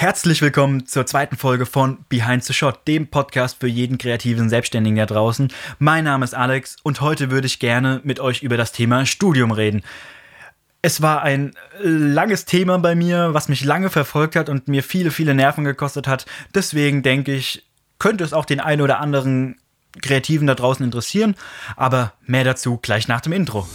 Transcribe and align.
Herzlich 0.00 0.40
willkommen 0.40 0.86
zur 0.86 1.04
zweiten 1.04 1.36
Folge 1.36 1.66
von 1.66 2.06
Behind 2.08 2.42
the 2.42 2.54
Shot, 2.54 2.88
dem 2.88 3.08
Podcast 3.08 3.60
für 3.60 3.66
jeden 3.66 3.98
kreativen 3.98 4.48
Selbstständigen 4.48 4.96
da 4.96 5.04
draußen. 5.04 5.52
Mein 5.78 6.04
Name 6.04 6.24
ist 6.24 6.34
Alex 6.34 6.76
und 6.82 7.02
heute 7.02 7.30
würde 7.30 7.46
ich 7.46 7.58
gerne 7.58 8.00
mit 8.02 8.18
euch 8.18 8.42
über 8.42 8.56
das 8.56 8.72
Thema 8.72 9.04
Studium 9.04 9.50
reden. 9.50 9.82
Es 10.80 11.02
war 11.02 11.20
ein 11.20 11.52
langes 11.82 12.46
Thema 12.46 12.78
bei 12.78 12.94
mir, 12.94 13.34
was 13.34 13.50
mich 13.50 13.62
lange 13.62 13.90
verfolgt 13.90 14.36
hat 14.36 14.48
und 14.48 14.68
mir 14.68 14.82
viele, 14.82 15.10
viele 15.10 15.34
Nerven 15.34 15.64
gekostet 15.64 16.08
hat. 16.08 16.24
Deswegen 16.54 17.02
denke 17.02 17.34
ich, 17.34 17.68
könnte 17.98 18.24
es 18.24 18.32
auch 18.32 18.46
den 18.46 18.60
einen 18.60 18.80
oder 18.80 19.00
anderen 19.00 19.58
Kreativen 20.00 20.46
da 20.46 20.54
draußen 20.54 20.82
interessieren. 20.82 21.34
Aber 21.76 22.14
mehr 22.22 22.44
dazu 22.44 22.78
gleich 22.78 23.06
nach 23.06 23.20
dem 23.20 23.34
Intro. 23.34 23.68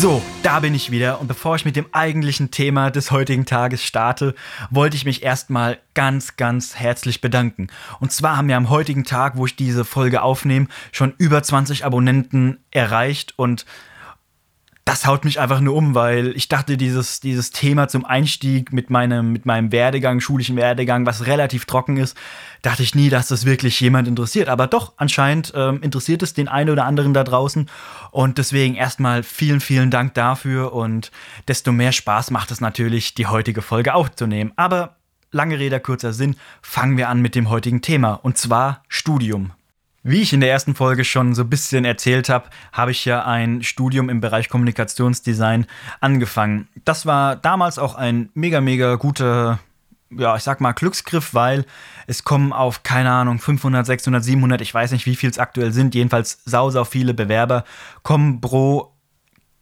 So, 0.00 0.22
da 0.44 0.60
bin 0.60 0.76
ich 0.76 0.92
wieder 0.92 1.20
und 1.20 1.26
bevor 1.26 1.56
ich 1.56 1.64
mit 1.64 1.74
dem 1.74 1.86
eigentlichen 1.90 2.52
Thema 2.52 2.92
des 2.92 3.10
heutigen 3.10 3.46
Tages 3.46 3.82
starte, 3.82 4.36
wollte 4.70 4.94
ich 4.94 5.04
mich 5.04 5.24
erstmal 5.24 5.80
ganz, 5.94 6.36
ganz 6.36 6.76
herzlich 6.76 7.20
bedanken. 7.20 7.66
Und 7.98 8.12
zwar 8.12 8.36
haben 8.36 8.46
wir 8.46 8.56
am 8.56 8.70
heutigen 8.70 9.02
Tag, 9.02 9.36
wo 9.36 9.46
ich 9.46 9.56
diese 9.56 9.84
Folge 9.84 10.22
aufnehme, 10.22 10.68
schon 10.92 11.14
über 11.18 11.42
20 11.42 11.84
Abonnenten 11.84 12.58
erreicht 12.70 13.34
und 13.36 13.66
das 14.88 15.04
haut 15.04 15.26
mich 15.26 15.38
einfach 15.38 15.60
nur 15.60 15.74
um, 15.74 15.94
weil 15.94 16.34
ich 16.34 16.48
dachte, 16.48 16.78
dieses, 16.78 17.20
dieses 17.20 17.50
Thema 17.50 17.88
zum 17.88 18.06
Einstieg 18.06 18.72
mit 18.72 18.88
meinem, 18.88 19.32
mit 19.32 19.44
meinem 19.44 19.70
Werdegang, 19.70 20.18
schulischen 20.20 20.56
Werdegang, 20.56 21.04
was 21.04 21.26
relativ 21.26 21.66
trocken 21.66 21.98
ist, 21.98 22.16
dachte 22.62 22.82
ich 22.82 22.94
nie, 22.94 23.10
dass 23.10 23.28
das 23.28 23.44
wirklich 23.44 23.78
jemand 23.80 24.08
interessiert. 24.08 24.48
Aber 24.48 24.66
doch, 24.66 24.94
anscheinend 24.96 25.52
ähm, 25.54 25.82
interessiert 25.82 26.22
es 26.22 26.32
den 26.32 26.48
einen 26.48 26.70
oder 26.70 26.86
anderen 26.86 27.12
da 27.12 27.22
draußen. 27.22 27.68
Und 28.12 28.38
deswegen 28.38 28.76
erstmal 28.76 29.22
vielen, 29.24 29.60
vielen 29.60 29.90
Dank 29.90 30.14
dafür 30.14 30.72
und 30.72 31.10
desto 31.48 31.70
mehr 31.70 31.92
Spaß 31.92 32.30
macht 32.30 32.50
es 32.50 32.62
natürlich, 32.62 33.14
die 33.14 33.26
heutige 33.26 33.60
Folge 33.60 33.92
aufzunehmen. 33.92 34.54
Aber 34.56 34.96
lange 35.30 35.58
Rede, 35.58 35.80
kurzer 35.80 36.14
Sinn, 36.14 36.34
fangen 36.62 36.96
wir 36.96 37.10
an 37.10 37.20
mit 37.20 37.34
dem 37.34 37.50
heutigen 37.50 37.82
Thema 37.82 38.14
und 38.14 38.38
zwar 38.38 38.84
Studium. 38.88 39.52
Wie 40.02 40.22
ich 40.22 40.32
in 40.32 40.40
der 40.40 40.50
ersten 40.50 40.74
Folge 40.74 41.04
schon 41.04 41.34
so 41.34 41.42
ein 41.42 41.50
bisschen 41.50 41.84
erzählt 41.84 42.28
habe, 42.28 42.48
habe 42.72 42.92
ich 42.92 43.04
ja 43.04 43.24
ein 43.24 43.62
Studium 43.62 44.08
im 44.08 44.20
Bereich 44.20 44.48
Kommunikationsdesign 44.48 45.66
angefangen. 46.00 46.68
Das 46.84 47.04
war 47.04 47.36
damals 47.36 47.78
auch 47.78 47.96
ein 47.96 48.30
mega, 48.34 48.60
mega 48.60 48.94
guter, 48.94 49.58
ja, 50.10 50.36
ich 50.36 50.44
sag 50.44 50.60
mal 50.60 50.72
Glücksgriff, 50.72 51.34
weil 51.34 51.66
es 52.06 52.22
kommen 52.22 52.52
auf, 52.52 52.84
keine 52.84 53.10
Ahnung, 53.10 53.40
500, 53.40 53.84
600, 53.84 54.22
700, 54.22 54.60
ich 54.60 54.72
weiß 54.72 54.92
nicht, 54.92 55.04
wie 55.04 55.16
viel 55.16 55.30
es 55.30 55.38
aktuell 55.38 55.72
sind, 55.72 55.94
jedenfalls 55.94 56.42
sau, 56.44 56.70
sau 56.70 56.84
viele 56.84 57.12
Bewerber, 57.12 57.64
kommen 58.04 58.40
pro 58.40 58.94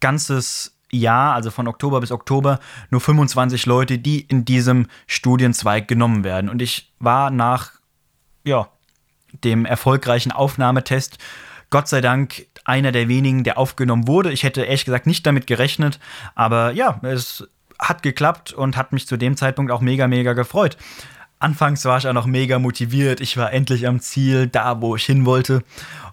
ganzes 0.00 0.76
Jahr, 0.92 1.34
also 1.34 1.50
von 1.50 1.66
Oktober 1.66 2.00
bis 2.00 2.12
Oktober, 2.12 2.60
nur 2.90 3.00
25 3.00 3.66
Leute, 3.66 3.98
die 3.98 4.20
in 4.20 4.44
diesem 4.44 4.86
Studienzweig 5.06 5.88
genommen 5.88 6.24
werden. 6.24 6.50
Und 6.50 6.62
ich 6.62 6.92
war 6.98 7.30
nach, 7.30 7.72
ja, 8.44 8.68
dem 9.44 9.64
erfolgreichen 9.64 10.32
Aufnahmetest 10.32 11.18
Gott 11.70 11.88
sei 11.88 12.00
Dank 12.00 12.46
einer 12.64 12.92
der 12.92 13.08
wenigen, 13.08 13.44
der 13.44 13.58
aufgenommen 13.58 14.06
wurde. 14.06 14.32
Ich 14.32 14.42
hätte 14.42 14.62
ehrlich 14.62 14.84
gesagt 14.84 15.06
nicht 15.06 15.26
damit 15.26 15.46
gerechnet, 15.46 15.98
aber 16.34 16.72
ja, 16.72 17.00
es 17.02 17.48
hat 17.78 18.02
geklappt 18.02 18.52
und 18.52 18.76
hat 18.76 18.92
mich 18.92 19.06
zu 19.06 19.16
dem 19.16 19.36
Zeitpunkt 19.36 19.70
auch 19.70 19.80
mega, 19.80 20.08
mega 20.08 20.32
gefreut. 20.32 20.76
Anfangs 21.38 21.84
war 21.84 21.98
ich 21.98 22.08
auch 22.08 22.12
noch 22.12 22.26
mega 22.26 22.58
motiviert. 22.58 23.20
Ich 23.20 23.36
war 23.36 23.52
endlich 23.52 23.86
am 23.86 24.00
Ziel, 24.00 24.46
da 24.46 24.80
wo 24.80 24.96
ich 24.96 25.04
hin 25.04 25.26
wollte. 25.26 25.62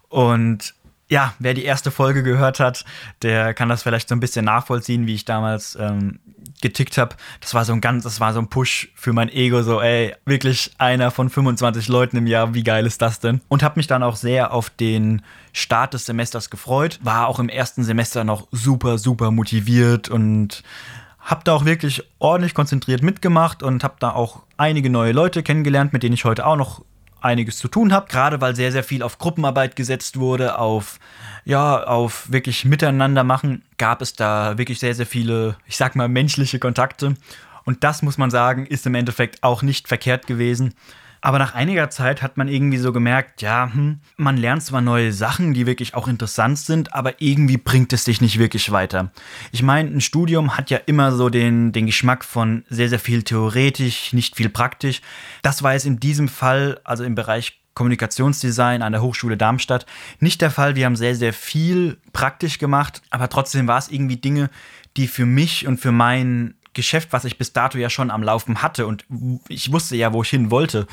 Und 0.09 0.73
ja, 1.13 1.35
wer 1.37 1.53
die 1.53 1.63
erste 1.63 1.91
Folge 1.91 2.23
gehört 2.23 2.59
hat, 2.59 2.85
der 3.21 3.53
kann 3.53 3.69
das 3.69 3.83
vielleicht 3.83 4.09
so 4.09 4.15
ein 4.15 4.19
bisschen 4.19 4.45
nachvollziehen, 4.45 5.05
wie 5.05 5.13
ich 5.13 5.25
damals 5.25 5.77
ähm, 5.79 6.19
getickt 6.59 6.97
habe. 6.97 7.15
Das 7.39 7.53
war 7.53 7.65
so 7.65 7.73
ein 7.73 7.81
ganz, 7.81 8.03
das 8.03 8.19
war 8.19 8.33
so 8.33 8.39
ein 8.39 8.47
Push 8.47 8.89
für 8.95 9.13
mein 9.13 9.29
Ego, 9.29 9.61
so 9.61 9.79
ey, 9.79 10.15
wirklich 10.25 10.71
einer 10.79 11.11
von 11.11 11.29
25 11.29 11.87
Leuten 11.87 12.17
im 12.17 12.25
Jahr, 12.25 12.55
wie 12.55 12.63
geil 12.63 12.87
ist 12.87 13.03
das 13.03 13.19
denn? 13.19 13.41
Und 13.47 13.61
habe 13.61 13.77
mich 13.77 13.85
dann 13.85 14.01
auch 14.01 14.15
sehr 14.15 14.53
auf 14.53 14.71
den 14.71 15.21
Start 15.51 15.93
des 15.93 16.07
Semesters 16.07 16.49
gefreut. 16.49 16.99
War 17.03 17.27
auch 17.27 17.37
im 17.37 17.47
ersten 17.47 17.83
Semester 17.83 18.23
noch 18.23 18.47
super, 18.51 18.97
super 18.97 19.29
motiviert 19.29 20.09
und 20.09 20.63
habe 21.19 21.41
da 21.43 21.53
auch 21.53 21.65
wirklich 21.65 22.01
ordentlich 22.17 22.55
konzentriert 22.55 23.03
mitgemacht 23.03 23.61
und 23.61 23.83
habe 23.83 23.97
da 23.99 24.13
auch 24.13 24.41
einige 24.57 24.89
neue 24.89 25.11
Leute 25.11 25.43
kennengelernt, 25.43 25.93
mit 25.93 26.01
denen 26.01 26.15
ich 26.15 26.25
heute 26.25 26.47
auch 26.47 26.57
noch 26.57 26.83
einiges 27.23 27.57
zu 27.57 27.67
tun 27.67 27.93
habe, 27.93 28.07
gerade 28.07 28.41
weil 28.41 28.55
sehr, 28.55 28.71
sehr 28.71 28.83
viel 28.83 29.01
auf 29.01 29.17
Gruppenarbeit 29.17 29.75
gesetzt 29.75 30.19
wurde, 30.19 30.59
auf, 30.59 30.99
ja, 31.45 31.83
auf 31.83 32.31
wirklich 32.31 32.65
Miteinander 32.65 33.23
machen, 33.23 33.63
gab 33.77 34.01
es 34.01 34.13
da 34.13 34.57
wirklich 34.57 34.79
sehr, 34.79 34.93
sehr 34.93 35.05
viele, 35.05 35.57
ich 35.65 35.77
sag 35.77 35.95
mal, 35.95 36.07
menschliche 36.07 36.59
Kontakte. 36.59 37.15
Und 37.65 37.83
das 37.83 38.01
muss 38.01 38.17
man 38.17 38.29
sagen, 38.29 38.65
ist 38.65 38.85
im 38.85 38.95
Endeffekt 38.95 39.41
auch 39.41 39.61
nicht 39.61 39.87
verkehrt 39.87 40.27
gewesen. 40.27 40.73
Aber 41.23 41.39
nach 41.39 41.55
einiger 41.55 41.89
Zeit 41.89 42.21
hat 42.21 42.35
man 42.35 42.49
irgendwie 42.49 42.77
so 42.77 42.91
gemerkt, 42.91 43.41
ja, 43.41 43.71
hm, 43.73 44.01
man 44.17 44.35
lernt 44.35 44.61
zwar 44.61 44.81
neue 44.81 45.13
Sachen, 45.13 45.53
die 45.53 45.65
wirklich 45.65 45.95
auch 45.95 46.09
interessant 46.09 46.59
sind, 46.59 46.93
aber 46.93 47.21
irgendwie 47.21 47.55
bringt 47.55 47.93
es 47.93 48.03
sich 48.03 48.19
nicht 48.19 48.39
wirklich 48.39 48.73
weiter. 48.73 49.09
Ich 49.53 49.63
meine, 49.63 49.89
ein 49.89 50.01
Studium 50.01 50.57
hat 50.57 50.69
ja 50.69 50.79
immer 50.85 51.13
so 51.13 51.29
den, 51.29 51.71
den 51.71 51.85
Geschmack 51.85 52.25
von 52.25 52.65
sehr, 52.69 52.89
sehr 52.89 52.99
viel 52.99 53.23
theoretisch, 53.23 54.11
nicht 54.11 54.35
viel 54.35 54.49
praktisch. 54.49 54.99
Das 55.43 55.63
war 55.63 55.73
es 55.73 55.85
in 55.85 55.97
diesem 56.01 56.27
Fall, 56.27 56.81
also 56.83 57.05
im 57.05 57.15
Bereich 57.15 57.61
Kommunikationsdesign 57.73 58.81
an 58.81 58.91
der 58.91 59.01
Hochschule 59.01 59.37
Darmstadt 59.37 59.85
nicht 60.19 60.41
der 60.41 60.51
Fall. 60.51 60.75
Wir 60.75 60.85
haben 60.85 60.97
sehr, 60.97 61.15
sehr 61.15 61.31
viel 61.31 61.99
praktisch 62.11 62.59
gemacht, 62.59 63.01
aber 63.11 63.29
trotzdem 63.29 63.65
war 63.65 63.77
es 63.77 63.87
irgendwie 63.87 64.17
Dinge, 64.17 64.49
die 64.97 65.07
für 65.07 65.25
mich 65.25 65.67
und 65.67 65.79
für 65.79 65.93
meinen 65.93 66.55
Geschäft, 66.73 67.09
was 67.11 67.25
ich 67.25 67.37
bis 67.37 67.53
dato 67.53 67.77
ja 67.77 67.89
schon 67.89 68.11
am 68.11 68.23
Laufen 68.23 68.61
hatte 68.61 68.87
und 68.87 69.05
ich 69.47 69.71
wusste 69.71 69.95
ja, 69.95 70.13
wo 70.13 70.23
ich 70.23 70.29
hin 70.29 70.51
wollte, 70.51 70.87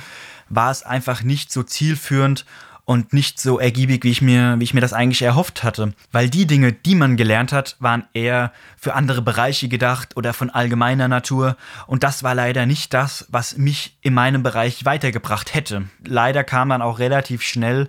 war 0.48 0.70
es 0.70 0.82
einfach 0.82 1.22
nicht 1.22 1.52
so 1.52 1.62
zielführend 1.62 2.44
und 2.90 3.12
nicht 3.12 3.38
so 3.38 3.60
ergiebig, 3.60 4.02
wie 4.02 4.10
ich 4.10 4.20
mir, 4.20 4.56
wie 4.58 4.64
ich 4.64 4.74
mir 4.74 4.80
das 4.80 4.92
eigentlich 4.92 5.22
erhofft 5.22 5.62
hatte. 5.62 5.92
Weil 6.10 6.28
die 6.28 6.48
Dinge, 6.48 6.72
die 6.72 6.96
man 6.96 7.16
gelernt 7.16 7.52
hat, 7.52 7.76
waren 7.78 8.02
eher 8.14 8.52
für 8.76 8.94
andere 8.94 9.22
Bereiche 9.22 9.68
gedacht 9.68 10.16
oder 10.16 10.32
von 10.32 10.50
allgemeiner 10.50 11.06
Natur. 11.06 11.56
Und 11.86 12.02
das 12.02 12.24
war 12.24 12.34
leider 12.34 12.66
nicht 12.66 12.92
das, 12.92 13.26
was 13.28 13.56
mich 13.56 13.96
in 14.00 14.12
meinem 14.12 14.42
Bereich 14.42 14.84
weitergebracht 14.84 15.54
hätte. 15.54 15.84
Leider 16.04 16.42
kam 16.42 16.70
dann 16.70 16.82
auch 16.82 16.98
relativ 16.98 17.42
schnell 17.42 17.88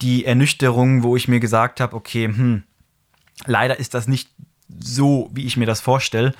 die 0.00 0.24
Ernüchterung, 0.24 1.02
wo 1.02 1.16
ich 1.16 1.26
mir 1.26 1.40
gesagt 1.40 1.80
habe, 1.80 1.96
okay, 1.96 2.26
hm, 2.26 2.62
leider 3.46 3.80
ist 3.80 3.94
das 3.94 4.06
nicht 4.06 4.30
so, 4.78 5.28
wie 5.32 5.44
ich 5.44 5.56
mir 5.56 5.66
das 5.66 5.80
vorstelle 5.80 6.34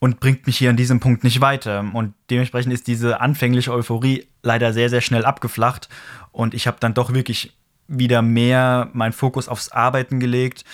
und 0.00 0.18
bringt 0.18 0.46
mich 0.46 0.58
hier 0.58 0.70
an 0.70 0.76
diesem 0.76 0.98
Punkt 0.98 1.22
nicht 1.22 1.40
weiter. 1.40 1.84
Und 1.92 2.14
dementsprechend 2.30 2.72
ist 2.72 2.86
diese 2.88 3.20
anfängliche 3.20 3.72
Euphorie 3.72 4.26
leider 4.42 4.72
sehr, 4.72 4.88
sehr 4.88 5.02
schnell 5.02 5.24
abgeflacht. 5.24 5.88
Und 6.32 6.54
ich 6.54 6.66
habe 6.66 6.78
dann 6.80 6.94
doch 6.94 7.12
wirklich 7.12 7.56
wieder 7.86 8.22
mehr 8.22 8.88
meinen 8.94 9.12
Fokus 9.12 9.46
aufs 9.46 9.68
Arbeiten 9.70 10.18
gelegt, 10.18 10.64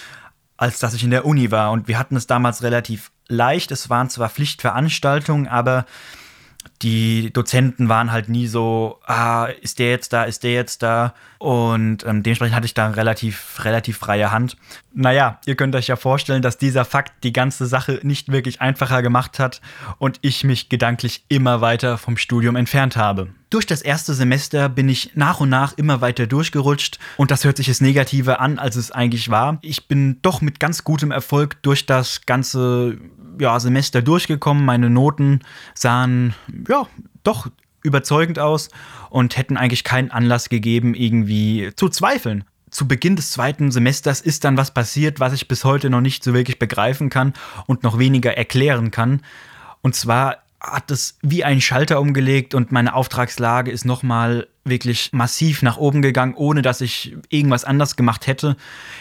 als 0.56 0.78
dass 0.78 0.94
ich 0.94 1.02
in 1.02 1.10
der 1.10 1.26
Uni 1.26 1.50
war. 1.50 1.72
Und 1.72 1.88
wir 1.88 1.98
hatten 1.98 2.16
es 2.16 2.28
damals 2.28 2.62
relativ 2.62 3.10
leicht. 3.26 3.72
Es 3.72 3.90
waren 3.90 4.08
zwar 4.08 4.28
Pflichtveranstaltungen, 4.28 5.48
aber 5.48 5.86
die 6.82 7.32
Dozenten 7.32 7.88
waren 7.88 8.12
halt 8.12 8.28
nie 8.28 8.46
so, 8.46 9.00
ah, 9.06 9.46
ist 9.60 9.78
der 9.78 9.90
jetzt 9.90 10.12
da, 10.12 10.24
ist 10.24 10.42
der 10.42 10.52
jetzt 10.52 10.82
da? 10.82 11.14
Und 11.38 12.04
ähm, 12.04 12.22
dementsprechend 12.22 12.54
hatte 12.54 12.66
ich 12.66 12.74
da 12.74 12.88
relativ, 12.88 13.64
relativ 13.64 13.98
freie 13.98 14.30
Hand. 14.30 14.56
Naja, 14.94 15.38
ihr 15.46 15.56
könnt 15.56 15.74
euch 15.74 15.88
ja 15.88 15.96
vorstellen, 15.96 16.42
dass 16.42 16.58
dieser 16.58 16.84
Fakt 16.84 17.24
die 17.24 17.32
ganze 17.32 17.66
Sache 17.66 18.00
nicht 18.02 18.32
wirklich 18.32 18.60
einfacher 18.60 19.02
gemacht 19.02 19.38
hat 19.38 19.60
und 19.98 20.18
ich 20.22 20.44
mich 20.44 20.68
gedanklich 20.68 21.24
immer 21.28 21.60
weiter 21.60 21.98
vom 21.98 22.16
Studium 22.16 22.56
entfernt 22.56 22.96
habe. 22.96 23.28
Durch 23.50 23.66
das 23.66 23.82
erste 23.82 24.14
Semester 24.14 24.68
bin 24.68 24.88
ich 24.88 25.12
nach 25.14 25.40
und 25.40 25.50
nach 25.50 25.74
immer 25.76 26.00
weiter 26.00 26.26
durchgerutscht 26.26 26.98
und 27.16 27.30
das 27.30 27.44
hört 27.44 27.58
sich 27.58 27.68
jetzt 27.68 27.82
negativer 27.82 28.40
an, 28.40 28.58
als 28.58 28.76
es 28.76 28.90
eigentlich 28.90 29.30
war. 29.30 29.58
Ich 29.62 29.86
bin 29.86 30.18
doch 30.22 30.40
mit 30.40 30.58
ganz 30.58 30.82
gutem 30.82 31.10
Erfolg 31.10 31.62
durch 31.62 31.86
das 31.86 32.26
ganze 32.26 32.98
ja, 33.38 33.58
Semester 33.60 34.02
durchgekommen. 34.02 34.64
Meine 34.64 34.90
Noten 34.90 35.40
sahen 35.74 36.34
ja 36.68 36.86
doch 37.22 37.48
überzeugend 37.82 38.38
aus 38.38 38.68
und 39.10 39.36
hätten 39.36 39.56
eigentlich 39.56 39.84
keinen 39.84 40.10
Anlass 40.10 40.48
gegeben, 40.48 40.94
irgendwie 40.94 41.70
zu 41.76 41.88
zweifeln. 41.88 42.44
Zu 42.70 42.88
Beginn 42.88 43.16
des 43.16 43.30
zweiten 43.30 43.70
Semesters 43.70 44.20
ist 44.20 44.44
dann 44.44 44.56
was 44.56 44.74
passiert, 44.74 45.20
was 45.20 45.32
ich 45.32 45.48
bis 45.48 45.64
heute 45.64 45.88
noch 45.88 46.00
nicht 46.00 46.24
so 46.24 46.34
wirklich 46.34 46.58
begreifen 46.58 47.10
kann 47.10 47.32
und 47.66 47.84
noch 47.84 47.98
weniger 47.98 48.36
erklären 48.36 48.90
kann. 48.90 49.22
Und 49.82 49.94
zwar 49.94 50.38
hat 50.60 50.90
es 50.90 51.18
wie 51.22 51.44
ein 51.44 51.60
Schalter 51.60 52.00
umgelegt 52.00 52.54
und 52.54 52.72
meine 52.72 52.94
Auftragslage 52.94 53.70
ist 53.70 53.84
nochmal 53.84 54.48
wirklich 54.64 55.12
massiv 55.12 55.62
nach 55.62 55.76
oben 55.76 56.02
gegangen, 56.02 56.34
ohne 56.34 56.62
dass 56.62 56.80
ich 56.80 57.16
irgendwas 57.28 57.64
anders 57.64 57.96
gemacht 57.96 58.26
hätte. 58.26 58.56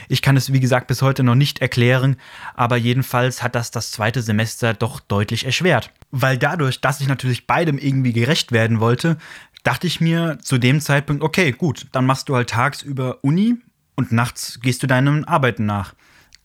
Ich 0.07 0.21
kann 0.21 0.37
es, 0.37 0.53
wie 0.53 0.59
gesagt, 0.59 0.87
bis 0.87 1.01
heute 1.01 1.23
noch 1.23 1.35
nicht 1.35 1.59
erklären, 1.59 2.17
aber 2.55 2.77
jedenfalls 2.77 3.41
hat 3.41 3.55
das 3.55 3.71
das 3.71 3.91
zweite 3.91 4.21
Semester 4.21 4.73
doch 4.73 4.99
deutlich 4.99 5.45
erschwert. 5.45 5.91
Weil 6.11 6.37
dadurch, 6.37 6.81
dass 6.81 7.01
ich 7.01 7.07
natürlich 7.07 7.47
beidem 7.47 7.77
irgendwie 7.77 8.13
gerecht 8.13 8.51
werden 8.51 8.79
wollte, 8.79 9.17
dachte 9.63 9.87
ich 9.87 9.99
mir 9.99 10.37
zu 10.41 10.57
dem 10.57 10.79
Zeitpunkt, 10.81 11.23
okay, 11.23 11.51
gut, 11.51 11.87
dann 11.91 12.05
machst 12.05 12.29
du 12.29 12.35
halt 12.35 12.51
tagsüber 12.51 13.19
Uni 13.23 13.55
und 13.95 14.11
nachts 14.11 14.59
gehst 14.61 14.83
du 14.83 14.87
deinen 14.87 15.25
Arbeiten 15.25 15.65
nach. 15.65 15.95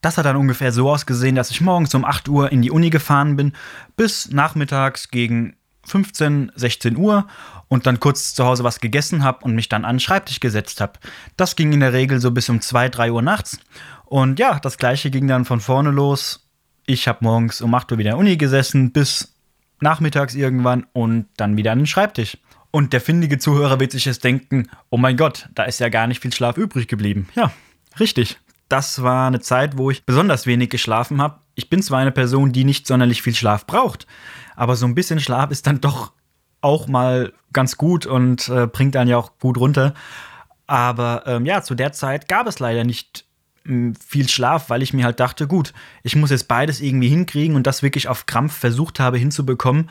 Das 0.01 0.17
hat 0.17 0.25
dann 0.25 0.37
ungefähr 0.37 0.73
so 0.73 0.91
ausgesehen, 0.91 1.35
dass 1.35 1.51
ich 1.51 1.61
morgens 1.61 1.95
um 1.95 2.05
8 2.05 2.29
Uhr 2.29 2.51
in 2.53 2.63
die 2.63 2.71
Uni 2.71 2.91
gefahren 2.91 3.37
bin, 3.37 3.53
bis 3.97 4.31
nachmittags 4.31 5.11
gegen 5.11 5.57
15, 5.85 6.53
16 6.55 6.97
Uhr 6.97 7.27
und 7.69 7.87
dann 7.87 8.01
kurz 8.01 8.35
zu 8.35 8.45
Hause 8.45 8.65
was 8.65 8.81
gegessen 8.81 9.25
habe 9.25 9.45
und 9.45 9.55
mich 9.55 9.69
dann 9.69 9.85
an 9.85 9.97
den 9.97 10.01
Schreibtisch 10.01 10.41
gesetzt 10.41 10.81
habe. 10.81 10.95
Das 11.37 11.57
ging 11.57 11.73
in 11.73 11.81
der 11.81 11.93
Regel 11.93 12.21
so 12.21 12.31
bis 12.31 12.49
um 12.49 12.61
2, 12.61 12.89
3 12.89 13.13
Uhr 13.13 13.23
nachts. 13.23 13.59
Und 14.05 14.39
ja, 14.39 14.59
das 14.59 14.79
gleiche 14.79 15.11
ging 15.11 15.29
dann 15.29 15.45
von 15.45 15.61
vorne 15.61 15.91
los. 15.91 16.49
Ich 16.87 17.07
habe 17.07 17.19
morgens 17.23 17.61
um 17.61 17.75
8 17.75 17.93
Uhr 17.93 17.99
wieder 17.99 18.11
in 18.11 18.17
der 18.17 18.19
Uni 18.19 18.37
gesessen, 18.37 18.93
bis 18.93 19.35
nachmittags 19.81 20.35
irgendwann 20.35 20.87
und 20.93 21.27
dann 21.37 21.57
wieder 21.57 21.73
an 21.73 21.79
den 21.79 21.87
Schreibtisch. 21.87 22.39
Und 22.71 22.93
der 22.93 23.01
findige 23.01 23.39
Zuhörer 23.39 23.81
wird 23.81 23.93
sich 23.93 24.05
jetzt 24.05 24.25
denken, 24.25 24.69
oh 24.91 24.97
mein 24.97 25.17
Gott, 25.17 25.49
da 25.55 25.65
ist 25.65 25.81
ja 25.81 25.89
gar 25.89 26.07
nicht 26.07 26.21
viel 26.21 26.33
Schlaf 26.33 26.57
übrig 26.57 26.89
geblieben. 26.89 27.29
Ja, 27.35 27.53
richtig. 27.99 28.39
Das 28.71 29.03
war 29.03 29.27
eine 29.27 29.41
Zeit, 29.41 29.77
wo 29.77 29.91
ich 29.91 30.07
besonders 30.07 30.47
wenig 30.47 30.71
geschlafen 30.71 31.21
habe. 31.21 31.41
Ich 31.57 31.69
bin 31.69 31.83
zwar 31.83 31.99
eine 31.99 32.13
Person, 32.13 32.53
die 32.53 32.65
nicht 32.65 32.87
sonderlich 32.87 33.21
viel 33.21 33.35
Schlaf 33.35 33.67
braucht, 33.67 34.07
aber 34.55 34.77
so 34.77 34.87
ein 34.87 34.95
bisschen 34.95 35.19
Schlaf 35.19 35.51
ist 35.51 35.67
dann 35.67 35.81
doch 35.81 36.13
auch 36.61 36.87
mal 36.87 37.33
ganz 37.53 37.77
gut 37.77 38.07
und 38.07 38.49
äh, 38.49 38.69
bringt 38.69 38.95
dann 38.95 39.09
ja 39.09 39.17
auch 39.17 39.39
gut 39.41 39.59
runter. 39.59 39.93
Aber 40.69 41.25
ähm, 41.27 41.47
ja, 41.47 41.63
zu 41.63 41.75
der 41.75 41.93
Zeit 41.93 42.29
gab 42.29 42.47
es 42.47 42.61
leider 42.61 42.85
nicht 42.85 43.25
hm, 43.65 43.97
viel 43.97 44.29
Schlaf, 44.29 44.71
weil 44.71 44.83
ich 44.83 44.93
mir 44.93 45.05
halt 45.05 45.19
dachte, 45.19 45.49
gut, 45.49 45.73
ich 46.05 46.15
muss 46.15 46.31
jetzt 46.31 46.47
beides 46.47 46.81
irgendwie 46.81 47.09
hinkriegen 47.09 47.57
und 47.57 47.67
das 47.67 47.83
wirklich 47.83 48.07
auf 48.07 48.27
Krampf 48.27 48.57
versucht 48.57 49.01
habe 49.01 49.19
hinzubekommen. 49.19 49.91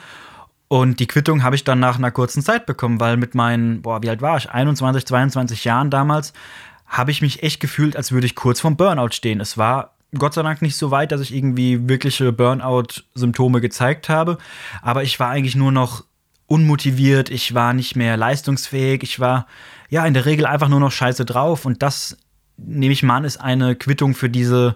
Und 0.69 1.01
die 1.01 1.07
Quittung 1.07 1.43
habe 1.43 1.55
ich 1.55 1.65
dann 1.65 1.79
nach 1.79 1.97
einer 1.97 2.11
kurzen 2.11 2.43
Zeit 2.43 2.65
bekommen, 2.65 3.01
weil 3.01 3.17
mit 3.17 3.35
meinen, 3.35 3.81
boah, 3.81 4.01
wie 4.03 4.09
alt 4.09 4.21
war 4.21 4.37
ich? 4.37 4.51
21, 4.51 5.05
22 5.05 5.65
Jahren 5.65 5.89
damals, 5.89 6.31
habe 6.89 7.11
ich 7.11 7.21
mich 7.21 7.43
echt 7.43 7.59
gefühlt, 7.59 7.95
als 7.95 8.11
würde 8.11 8.25
ich 8.25 8.35
kurz 8.35 8.59
vorm 8.59 8.75
Burnout 8.75 9.11
stehen. 9.11 9.39
Es 9.39 9.57
war 9.57 9.95
Gott 10.17 10.33
sei 10.33 10.41
Dank 10.41 10.61
nicht 10.61 10.75
so 10.75 10.89
weit, 10.89 11.11
dass 11.11 11.21
ich 11.21 11.33
irgendwie 11.33 11.87
wirkliche 11.87 12.31
Burnout-Symptome 12.31 13.61
gezeigt 13.61 14.09
habe. 14.09 14.39
Aber 14.81 15.03
ich 15.03 15.19
war 15.19 15.29
eigentlich 15.29 15.55
nur 15.55 15.71
noch 15.71 16.03
unmotiviert, 16.47 17.29
ich 17.29 17.53
war 17.53 17.73
nicht 17.73 17.95
mehr 17.95 18.17
leistungsfähig, 18.17 19.03
ich 19.03 19.19
war 19.19 19.45
ja 19.89 20.03
in 20.07 20.15
der 20.15 20.25
Regel 20.25 20.47
einfach 20.47 20.67
nur 20.67 20.79
noch 20.79 20.91
scheiße 20.91 21.25
drauf. 21.25 21.65
Und 21.65 21.83
das, 21.83 22.17
nehme 22.57 22.91
ich 22.91 23.03
mal 23.03 23.17
an, 23.17 23.23
ist 23.23 23.37
eine 23.37 23.75
Quittung 23.75 24.15
für 24.15 24.29
diese 24.29 24.75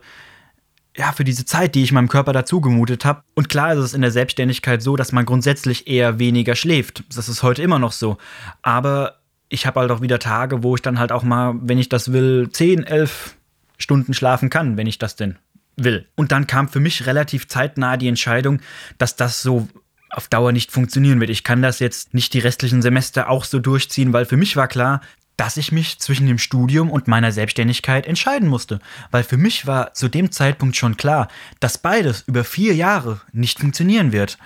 ja, 0.96 1.12
für 1.12 1.24
diese 1.24 1.44
Zeit, 1.44 1.74
die 1.74 1.82
ich 1.82 1.92
meinem 1.92 2.08
Körper 2.08 2.34
dazu 2.34 2.62
gemutet 2.62 3.04
habe. 3.04 3.24
Und 3.34 3.50
klar 3.50 3.74
ist 3.74 3.80
es 3.80 3.94
in 3.96 4.02
der 4.02 4.12
Selbstständigkeit 4.12 4.84
so, 4.84 4.96
dass 4.96 5.12
man 5.12 5.26
grundsätzlich 5.26 5.88
eher 5.88 6.20
weniger 6.20 6.54
schläft. 6.56 7.04
Das 7.16 7.30
ist 7.30 7.42
heute 7.42 7.64
immer 7.64 7.80
noch 7.80 7.92
so. 7.92 8.20
Aber 8.62 9.23
ich 9.54 9.68
habe 9.68 9.82
halt 9.82 9.92
auch 9.92 10.02
wieder 10.02 10.18
Tage, 10.18 10.64
wo 10.64 10.74
ich 10.76 10.82
dann 10.82 10.98
halt 10.98 11.12
auch 11.12 11.22
mal, 11.22 11.54
wenn 11.62 11.78
ich 11.78 11.88
das 11.88 12.12
will, 12.12 12.50
10, 12.52 12.84
11 12.86 13.36
Stunden 13.78 14.16
schlafen 14.16 14.50
kann, 14.50 14.78
wenn 14.78 14.88
ich 14.88 14.98
das 14.98 15.16
denn 15.16 15.38
will. 15.76 16.08
Und 16.16 16.32
dann 16.32 16.48
kam 16.48 16.68
für 16.68 16.80
mich 16.80 17.06
relativ 17.06 17.48
zeitnah 17.48 17.98
die 17.98 18.08
Entscheidung, 18.08 18.62
dass 18.98 19.16
das 19.16 19.44
so 19.44 19.68
auf 20.10 20.28
Dauer 20.28 20.52
nicht 20.52 20.72
funktionieren 20.72 21.20
wird. 21.20 21.30
Ich 21.30 21.44
kann 21.44 21.62
das 21.62 21.78
jetzt 21.80 22.16
nicht 22.16 22.34
die 22.34 22.40
restlichen 22.40 22.82
Semester 22.82 23.30
auch 23.30 23.46
so 23.46 23.60
durchziehen, 23.60 24.12
weil 24.12 24.26
für 24.26 24.38
mich 24.38 24.56
war 24.56 24.68
klar, 24.68 25.02
dass 25.38 25.58
ich 25.58 25.72
mich 25.72 26.00
zwischen 26.00 26.26
dem 26.26 26.40
Studium 26.40 26.90
und 26.90 27.08
meiner 27.08 27.32
Selbstständigkeit 27.32 28.08
entscheiden 28.08 28.48
musste, 28.48 28.80
weil 29.12 29.24
für 29.24 29.38
mich 29.38 29.68
war 29.68 29.94
zu 29.94 30.08
dem 30.08 30.32
Zeitpunkt 30.32 30.76
schon 30.76 30.98
klar, 30.98 31.28
dass 31.60 31.78
beides 31.78 32.24
über 32.26 32.44
vier 32.44 32.74
Jahre 32.76 33.22
nicht 33.32 33.60
funktionieren 33.60 34.12
wird. 34.12 34.40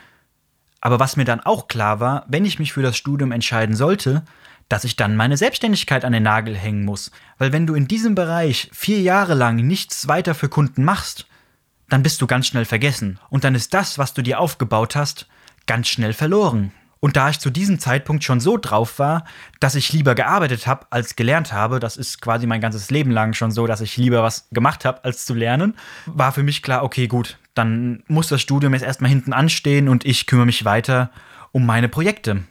Aber 0.82 1.00
was 1.00 1.16
mir 1.16 1.26
dann 1.26 1.40
auch 1.40 1.70
klar 1.70 2.02
war, 2.02 2.26
wenn 2.28 2.46
ich 2.46 2.60
mich 2.60 2.74
für 2.74 2.82
das 2.82 2.98
Studium 2.98 3.32
entscheiden 3.32 3.76
sollte, 3.76 4.24
dass 4.70 4.84
ich 4.84 4.96
dann 4.96 5.16
meine 5.16 5.38
Selbstständigkeit 5.38 6.04
an 6.04 6.14
den 6.14 6.24
Nagel 6.24 6.56
hängen 6.56 6.86
muss. 6.86 7.12
Weil 7.38 7.54
wenn 7.54 7.68
du 7.68 7.74
in 7.74 7.88
diesem 7.88 8.16
Bereich 8.16 8.70
vier 8.74 9.02
Jahre 9.02 9.34
lang 9.34 9.56
nichts 9.56 10.08
weiter 10.08 10.36
für 10.36 10.50
Kunden 10.50 10.84
machst, 10.84 11.28
dann 11.90 12.04
bist 12.04 12.22
du 12.22 12.28
ganz 12.28 12.48
schnell 12.48 12.66
vergessen. 12.66 13.20
Und 13.30 13.44
dann 13.44 13.56
ist 13.56 13.74
das, 13.74 13.98
was 13.98 14.14
du 14.14 14.22
dir 14.22 14.40
aufgebaut 14.40 14.96
hast, 14.96 15.28
ganz 15.68 15.88
schnell 15.88 16.14
verloren. 16.14 16.72
Und 17.00 17.16
da 17.16 17.30
ich 17.30 17.40
zu 17.40 17.50
diesem 17.50 17.80
Zeitpunkt 17.80 18.24
schon 18.24 18.40
so 18.40 18.58
drauf 18.58 19.00
war, 19.00 19.24
dass 19.60 19.76
ich 19.76 19.94
lieber 19.94 20.16
gearbeitet 20.16 20.66
habe 20.66 20.88
als 20.90 21.16
gelernt 21.16 21.54
habe, 21.54 21.80
das 21.80 21.96
ist 21.96 22.22
quasi 22.22 22.48
mein 22.48 22.62
ganzes 22.62 22.90
Leben 22.90 23.12
lang 23.12 23.34
schon 23.34 23.52
so, 23.52 23.68
dass 23.68 23.82
ich 23.82 23.98
lieber 23.98 24.24
was 24.24 24.48
gemacht 24.52 24.84
habe 24.84 25.04
als 25.04 25.26
zu 25.26 25.36
lernen, 25.36 25.76
war 26.08 26.32
für 26.32 26.44
mich 26.44 26.64
klar, 26.64 26.84
okay, 26.84 27.08
gut, 27.08 27.38
dann 27.54 28.04
muss 28.08 28.28
das 28.28 28.42
Studium 28.42 28.74
jetzt 28.74 28.84
erstmal 28.84 29.10
hinten 29.10 29.34
anstehen 29.34 29.90
und 29.90 30.06
ich 30.06 30.26
kümmere 30.26 30.48
mich 30.48 30.66
weiter 30.66 31.12
um 31.52 31.66
meine 31.66 31.88
Projekte. 31.88 32.44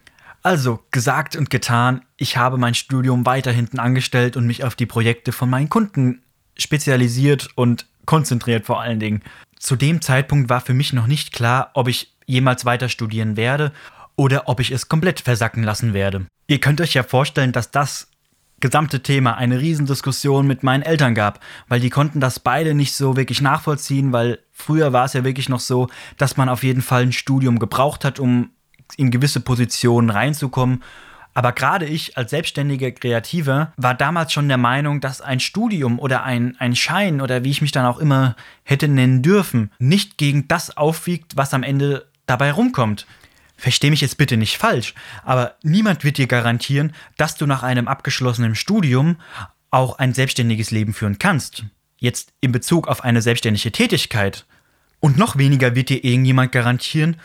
Also 0.47 0.79
gesagt 0.93 1.35
und 1.35 1.51
getan, 1.51 2.03
ich 2.17 2.37
habe 2.37 2.57
mein 2.57 2.75
Studium 2.75 3.27
weiter 3.27 3.51
hinten 3.51 3.81
angestellt 3.81 4.37
und 4.37 4.47
mich 4.47 4.63
auf 4.63 4.77
die 4.77 4.87
Projekte 4.87 5.33
von 5.33 5.51
meinen 5.51 5.69
Kunden 5.69 6.23
spezialisiert 6.57 7.49
und 7.57 7.87
konzentriert 8.05 8.65
vor 8.65 8.81
allen 8.81 9.01
Dingen. 9.01 9.23
Zu 9.59 9.75
dem 9.75 10.01
Zeitpunkt 10.01 10.49
war 10.49 10.61
für 10.61 10.73
mich 10.73 10.93
noch 10.93 11.09
nicht 11.09 11.33
klar, 11.33 11.73
ob 11.75 11.89
ich 11.89 12.15
jemals 12.27 12.65
weiter 12.65 12.89
studieren 12.89 13.37
werde 13.37 13.73
oder 14.15 14.49
ob 14.49 14.61
ich 14.61 14.71
es 14.71 14.89
komplett 14.89 15.19
versacken 15.19 15.65
lassen 15.65 15.95
werde. 15.95 16.27
Ihr 16.47 16.61
könnt 16.61 16.81
euch 16.81 16.95
ja 16.95 17.03
vorstellen, 17.03 17.51
dass 17.51 17.73
das 17.73 18.09
gesamte 18.61 19.03
Thema 19.03 19.37
eine 19.37 19.59
Riesendiskussion 19.59 20.47
mit 20.47 20.63
meinen 20.63 20.83
Eltern 20.85 21.17
gab, 21.17 21.41
weil 21.67 21.81
die 21.81 21.91
konnten 21.91 22.21
das 22.21 22.39
beide 22.39 22.75
nicht 22.75 22.95
so 22.95 23.17
wirklich 23.17 23.41
nachvollziehen, 23.41 24.13
weil 24.13 24.39
früher 24.53 24.93
war 24.93 25.07
es 25.07 25.13
ja 25.13 25.25
wirklich 25.25 25.49
noch 25.49 25.59
so, 25.59 25.89
dass 26.19 26.37
man 26.37 26.49
auf 26.49 26.63
jeden 26.63 26.83
Fall 26.83 27.03
ein 27.03 27.13
Studium 27.13 27.59
gebraucht 27.59 28.05
hat, 28.05 28.21
um 28.21 28.51
in 28.97 29.11
gewisse 29.11 29.41
Positionen 29.41 30.11
reinzukommen. 30.11 30.83
Aber 31.35 31.53
gerade 31.53 31.85
ich 31.85 32.17
als 32.17 32.31
selbstständiger 32.31 32.91
Kreativer 32.93 33.73
war 33.77 33.95
damals 33.95 34.33
schon 34.33 34.49
der 34.49 34.57
Meinung, 34.57 35.03
dass 35.03 35.21
ein 35.21 35.39
Studium 35.39 35.99
oder 35.99 36.23
ein, 36.23 36.57
ein 36.59 36.75
Schein 36.75 37.21
oder 37.21 37.45
wie 37.45 37.51
ich 37.51 37.61
mich 37.61 37.73
dann 37.73 37.85
auch 37.85 37.99
immer 37.99 38.37
hätte 38.65 38.89
nennen 38.89 39.21
dürfen, 39.21 39.71
nicht 39.79 40.17
gegen 40.17 40.49
das 40.49 40.79
aufwiegt, 40.79 41.37
was 41.37 41.53
am 41.53 41.63
Ende 41.63 42.07
dabei 42.25 42.53
rumkommt. 42.53 43.07
Versteh 43.59 43.91
mich 43.91 44.01
jetzt 44.01 44.17
bitte 44.17 44.39
nicht 44.39 44.57
falsch, 44.57 44.95
aber 45.25 45.57
niemand 45.63 46.05
wird 46.05 46.17
dir 46.17 46.27
garantieren, 46.27 46.95
dass 47.19 47.37
du 47.37 47.47
nach 47.47 47.63
einem 47.63 47.87
abgeschlossenen 47.87 48.55
Studium 48.55 49.17
auch 49.71 49.99
ein 49.99 50.15
selbstständiges 50.15 50.71
Leben 50.71 50.95
führen 50.95 51.19
kannst. 51.19 51.65
Jetzt 51.99 52.33
in 52.41 52.53
Bezug 52.53 52.89
auf 52.89 53.05
eine 53.05 53.21
selbstständige 53.21 53.73
Tätigkeit. 53.73 54.47
Und 55.01 55.19
noch 55.19 55.37
weniger 55.37 55.75
wird 55.75 55.91
dir 55.91 56.03
irgendjemand 56.03 56.53
garantieren, 56.53 57.17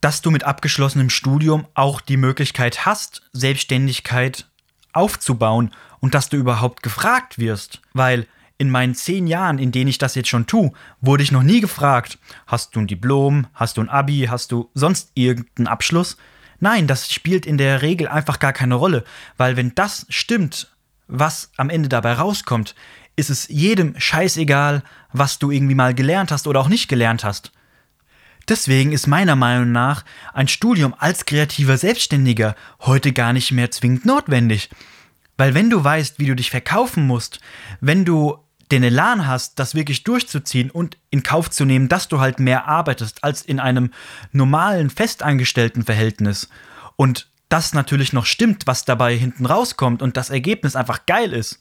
dass 0.00 0.22
du 0.22 0.30
mit 0.30 0.44
abgeschlossenem 0.44 1.10
Studium 1.10 1.66
auch 1.74 2.00
die 2.00 2.16
Möglichkeit 2.16 2.86
hast, 2.86 3.22
Selbstständigkeit 3.32 4.46
aufzubauen 4.92 5.70
und 6.00 6.14
dass 6.14 6.28
du 6.28 6.36
überhaupt 6.36 6.82
gefragt 6.82 7.38
wirst. 7.38 7.80
Weil 7.92 8.26
in 8.58 8.70
meinen 8.70 8.94
zehn 8.94 9.26
Jahren, 9.26 9.58
in 9.58 9.72
denen 9.72 9.88
ich 9.88 9.98
das 9.98 10.14
jetzt 10.14 10.28
schon 10.28 10.46
tue, 10.46 10.72
wurde 11.00 11.22
ich 11.22 11.32
noch 11.32 11.42
nie 11.42 11.60
gefragt, 11.60 12.18
hast 12.46 12.74
du 12.74 12.80
ein 12.80 12.86
Diplom, 12.86 13.46
hast 13.54 13.76
du 13.76 13.82
ein 13.82 13.88
Abi, 13.88 14.28
hast 14.30 14.52
du 14.52 14.70
sonst 14.74 15.10
irgendeinen 15.14 15.66
Abschluss? 15.66 16.16
Nein, 16.58 16.86
das 16.86 17.12
spielt 17.12 17.44
in 17.44 17.58
der 17.58 17.82
Regel 17.82 18.08
einfach 18.08 18.38
gar 18.38 18.54
keine 18.54 18.76
Rolle, 18.76 19.04
weil 19.36 19.56
wenn 19.56 19.74
das 19.74 20.06
stimmt, 20.08 20.74
was 21.06 21.50
am 21.56 21.68
Ende 21.68 21.88
dabei 21.88 22.14
rauskommt, 22.14 22.74
ist 23.14 23.30
es 23.30 23.48
jedem 23.48 23.98
scheißegal, 23.98 24.82
was 25.12 25.38
du 25.38 25.50
irgendwie 25.50 25.74
mal 25.74 25.94
gelernt 25.94 26.30
hast 26.30 26.46
oder 26.46 26.60
auch 26.60 26.68
nicht 26.68 26.88
gelernt 26.88 27.24
hast. 27.24 27.52
Deswegen 28.48 28.92
ist 28.92 29.06
meiner 29.06 29.36
Meinung 29.36 29.72
nach 29.72 30.04
ein 30.32 30.48
Studium 30.48 30.94
als 30.96 31.24
kreativer 31.24 31.76
Selbstständiger 31.78 32.54
heute 32.80 33.12
gar 33.12 33.32
nicht 33.32 33.50
mehr 33.52 33.70
zwingend 33.70 34.06
notwendig. 34.06 34.70
Weil 35.36 35.54
wenn 35.54 35.68
du 35.68 35.82
weißt, 35.82 36.18
wie 36.18 36.26
du 36.26 36.36
dich 36.36 36.50
verkaufen 36.50 37.06
musst, 37.06 37.40
wenn 37.80 38.04
du 38.04 38.38
den 38.70 38.82
Elan 38.82 39.26
hast, 39.26 39.58
das 39.58 39.74
wirklich 39.74 40.04
durchzuziehen 40.04 40.70
und 40.70 40.96
in 41.10 41.22
Kauf 41.22 41.50
zu 41.50 41.64
nehmen, 41.64 41.88
dass 41.88 42.08
du 42.08 42.20
halt 42.20 42.40
mehr 42.40 42.66
arbeitest 42.66 43.22
als 43.22 43.42
in 43.42 43.60
einem 43.60 43.90
normalen 44.32 44.90
festangestellten 44.90 45.84
Verhältnis 45.84 46.48
und 46.96 47.28
das 47.48 47.74
natürlich 47.74 48.12
noch 48.12 48.26
stimmt, 48.26 48.66
was 48.66 48.84
dabei 48.84 49.16
hinten 49.16 49.46
rauskommt 49.46 50.02
und 50.02 50.16
das 50.16 50.30
Ergebnis 50.30 50.74
einfach 50.74 51.06
geil 51.06 51.32
ist, 51.32 51.60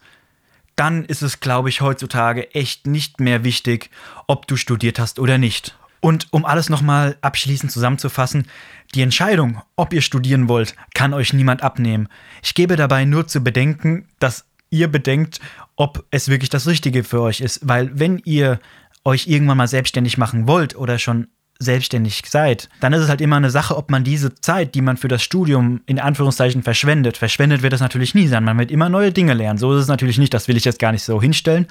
dann 0.75 1.05
ist 1.05 1.21
es, 1.21 1.39
glaube 1.39 1.69
ich, 1.69 1.81
heutzutage 1.81 2.53
echt 2.55 2.87
nicht 2.87 3.19
mehr 3.19 3.43
wichtig, 3.43 3.91
ob 4.27 4.47
du 4.47 4.57
studiert 4.57 4.99
hast 4.99 5.19
oder 5.19 5.37
nicht. 5.37 5.77
Und 6.05 6.27
um 6.29 6.45
alles 6.45 6.69
nochmal 6.69 7.17
abschließend 7.21 7.71
zusammenzufassen, 7.71 8.45
die 8.93 9.01
Entscheidung, 9.01 9.63
ob 9.75 9.91
ihr 9.91 10.03
studieren 10.03 10.47
wollt, 10.47 10.75
kann 10.93 11.15
euch 11.15 11.33
niemand 11.33 11.63
abnehmen. 11.63 12.09
Ich 12.43 12.53
gebe 12.53 12.75
dabei 12.75 13.05
nur 13.05 13.25
zu 13.25 13.43
bedenken, 13.43 14.07
dass 14.19 14.45
ihr 14.69 14.87
bedenkt, 14.87 15.39
ob 15.75 16.05
es 16.11 16.29
wirklich 16.29 16.51
das 16.51 16.67
Richtige 16.67 17.03
für 17.03 17.21
euch 17.21 17.41
ist. 17.41 17.67
Weil 17.67 17.89
wenn 17.97 18.21
ihr 18.23 18.59
euch 19.03 19.25
irgendwann 19.25 19.57
mal 19.57 19.67
selbstständig 19.67 20.19
machen 20.19 20.47
wollt 20.47 20.75
oder 20.75 20.99
schon 20.99 21.25
selbstständig 21.57 22.21
seid, 22.27 22.69
dann 22.81 22.93
ist 22.93 23.01
es 23.01 23.09
halt 23.09 23.21
immer 23.21 23.37
eine 23.37 23.49
Sache, 23.49 23.75
ob 23.75 23.89
man 23.89 24.03
diese 24.03 24.35
Zeit, 24.35 24.75
die 24.75 24.83
man 24.83 24.97
für 24.97 25.07
das 25.07 25.23
Studium 25.23 25.81
in 25.87 25.99
Anführungszeichen 25.99 26.61
verschwendet, 26.61 27.17
verschwendet 27.17 27.63
wird 27.63 27.73
es 27.73 27.81
natürlich 27.81 28.13
nie 28.13 28.27
sein. 28.27 28.43
Man 28.43 28.59
wird 28.59 28.69
immer 28.69 28.89
neue 28.89 29.11
Dinge 29.11 29.33
lernen. 29.33 29.57
So 29.57 29.73
ist 29.73 29.81
es 29.81 29.87
natürlich 29.87 30.19
nicht, 30.19 30.35
das 30.35 30.47
will 30.47 30.55
ich 30.55 30.65
jetzt 30.65 30.77
gar 30.77 30.91
nicht 30.91 31.01
so 31.03 31.19
hinstellen. 31.19 31.65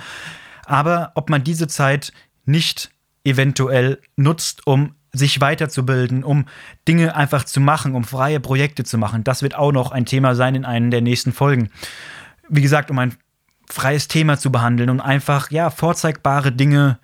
Aber 0.65 1.13
ob 1.15 1.31
man 1.31 1.45
diese 1.45 1.69
Zeit 1.69 2.13
nicht 2.47 2.91
eventuell 3.25 4.01
nutzt, 4.17 4.67
um 4.67 4.95
sich 5.13 5.41
weiterzubilden, 5.41 6.25
um 6.25 6.47
Dinge 6.89 7.15
einfach 7.15 7.45
zu 7.45 7.61
machen, 7.61 7.95
um 7.95 8.05
freie 8.05 8.41
Projekte 8.41 8.85
zu 8.85 8.99
machen, 8.99 9.25
das 9.25 9.43
wird 9.43 9.55
auch 9.55 9.73
noch 9.73 9.93
ein 9.93 10.07
Thema 10.07 10.35
sein 10.35 10.55
in 10.55 10.65
einer 10.65 10.91
der 10.91 11.01
nächsten 11.01 11.33
Folgen. 11.33 11.71
Wie 12.49 12.63
gesagt, 12.63 12.91
um 12.91 12.99
ein 12.99 13.15
freies 13.71 14.09
Thema 14.09 14.39
zu 14.39 14.53
behandeln 14.53 14.91
und 14.91 15.01
einfach, 15.01 15.51
ja, 15.51 15.71
vorzeigbare 15.71 16.53
Dinge 16.53 16.99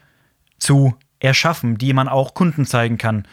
zu 0.58 0.94
erschaffen, 1.20 1.78
die 1.78 1.92
man 1.92 2.08
auch 2.08 2.34
Kunden 2.34 2.66
zeigen 2.66 2.98
kann. 2.98 3.26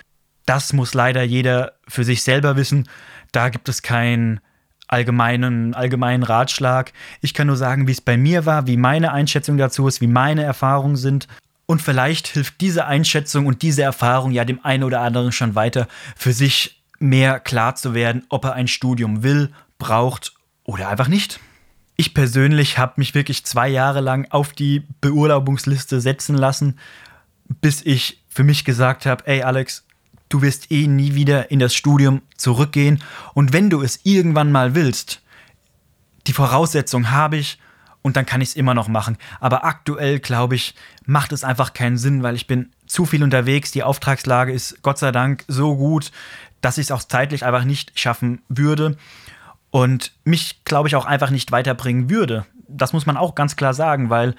Das 0.46 0.72
muss 0.74 0.94
leider 0.94 1.24
jeder 1.24 1.74
für 1.88 2.04
sich 2.04 2.24
selber 2.24 2.56
wissen. 2.56 2.88
Da 3.32 3.50
gibt 3.50 3.68
es 3.68 3.82
keinen 3.82 4.40
allgemeinen, 4.88 5.74
allgemeinen 5.74 6.24
Ratschlag. 6.24 6.94
Ich 7.20 7.34
kann 7.34 7.48
nur 7.48 7.58
sagen, 7.58 7.88
wie 7.88 7.92
es 7.92 8.02
bei 8.02 8.16
mir 8.18 8.46
war, 8.46 8.68
wie 8.68 8.78
meine 8.78 9.12
Einschätzung 9.12 9.58
dazu 9.58 9.88
ist, 9.88 10.00
wie 10.00 10.08
meine 10.08 10.44
Erfahrungen 10.44 10.96
sind. 10.96 11.28
Und 11.68 11.82
vielleicht 11.82 12.28
hilft 12.30 12.62
diese 12.62 12.86
Einschätzung 12.86 13.46
und 13.46 13.62
diese 13.62 13.84
Erfahrung 13.84 14.32
ja 14.32 14.46
dem 14.46 14.64
einen 14.66 14.84
oder 14.84 15.02
anderen 15.02 15.32
schon 15.32 15.54
weiter, 15.54 15.88
für 16.16 16.34
sich 16.34 16.82
mehr 16.98 17.40
klar 17.40 17.76
zu 17.76 17.94
werden, 17.94 18.26
ob 18.30 18.46
er 18.46 18.54
ein 18.54 18.70
Studium 18.70 19.22
will, 19.22 19.52
braucht 19.78 20.34
oder 20.64 20.88
einfach 20.90 21.10
nicht. 21.10 21.40
Ich 21.98 22.14
persönlich 22.14 22.78
habe 22.78 22.94
mich 22.98 23.14
wirklich 23.14 23.46
zwei 23.46 23.68
Jahre 23.68 24.02
lang 24.02 24.28
auf 24.32 24.54
die 24.54 24.84
Beurlaubungsliste 25.02 26.00
setzen 26.00 26.36
lassen, 26.36 26.80
bis 27.62 27.82
ich 27.86 28.24
für 28.30 28.44
mich 28.44 28.66
gesagt 28.66 29.06
habe, 29.06 29.28
ey 29.28 29.44
Alex, 29.44 29.84
du 30.30 30.42
wirst 30.42 30.72
eh 30.72 30.88
nie 30.88 31.16
wieder 31.16 31.52
in 31.52 31.60
das 31.60 31.76
Studium 31.76 32.22
zurückgehen 32.38 33.04
und 33.34 33.52
wenn 33.52 33.70
du 33.70 33.82
es 33.82 34.02
irgendwann 34.04 34.52
mal 34.52 34.74
willst, 34.74 35.22
die 36.28 36.34
Voraussetzung 36.34 37.12
habe 37.12 37.38
ich 37.38 37.60
und 38.08 38.16
dann 38.16 38.26
kann 38.26 38.40
ich 38.40 38.50
es 38.50 38.56
immer 38.56 38.74
noch 38.74 38.88
machen. 38.88 39.18
Aber 39.42 39.66
aktuell, 39.66 40.20
glaube 40.20 40.56
ich, 40.56 40.76
macht 41.06 41.34
es 41.34 41.44
einfach 41.44 41.74
keinen 41.74 41.98
Sinn, 41.98 42.24
weil 42.24 42.36
ich 42.36 42.48
bin 42.48 42.72
zu 42.88 43.06
viel 43.06 43.22
unterwegs. 43.22 43.72
Die 43.72 43.84
Auftragslage 43.84 44.54
ist 44.54 44.82
Gott 44.82 44.98
sei 44.98 45.12
Dank 45.12 45.44
so 45.50 45.76
gut, 45.76 46.12
dass 46.62 46.78
ich 46.78 46.88
es 46.88 46.92
auch 46.92 47.04
zeitlich 47.04 47.46
einfach 47.46 47.66
nicht 47.66 48.00
schaffen 48.00 48.42
würde 48.48 48.98
und 49.72 50.14
mich, 50.24 50.64
glaube 50.64 50.88
ich, 50.88 50.96
auch 50.96 51.06
einfach 51.06 51.30
nicht 51.30 51.52
weiterbringen 51.52 52.10
würde. 52.10 52.46
Das 52.70 52.94
muss 52.94 53.06
man 53.06 53.18
auch 53.18 53.36
ganz 53.36 53.58
klar 53.58 53.74
sagen, 53.74 54.10
weil, 54.10 54.36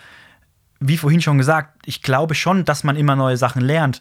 wie 0.81 0.97
vorhin 0.97 1.21
schon 1.21 1.37
gesagt, 1.37 1.83
ich 1.85 2.01
glaube 2.03 2.35
schon, 2.35 2.65
dass 2.65 2.85
man 2.85 2.97
immer 2.97 3.17
neue 3.17 3.37
Sachen 3.37 3.61
lernt, 3.61 4.01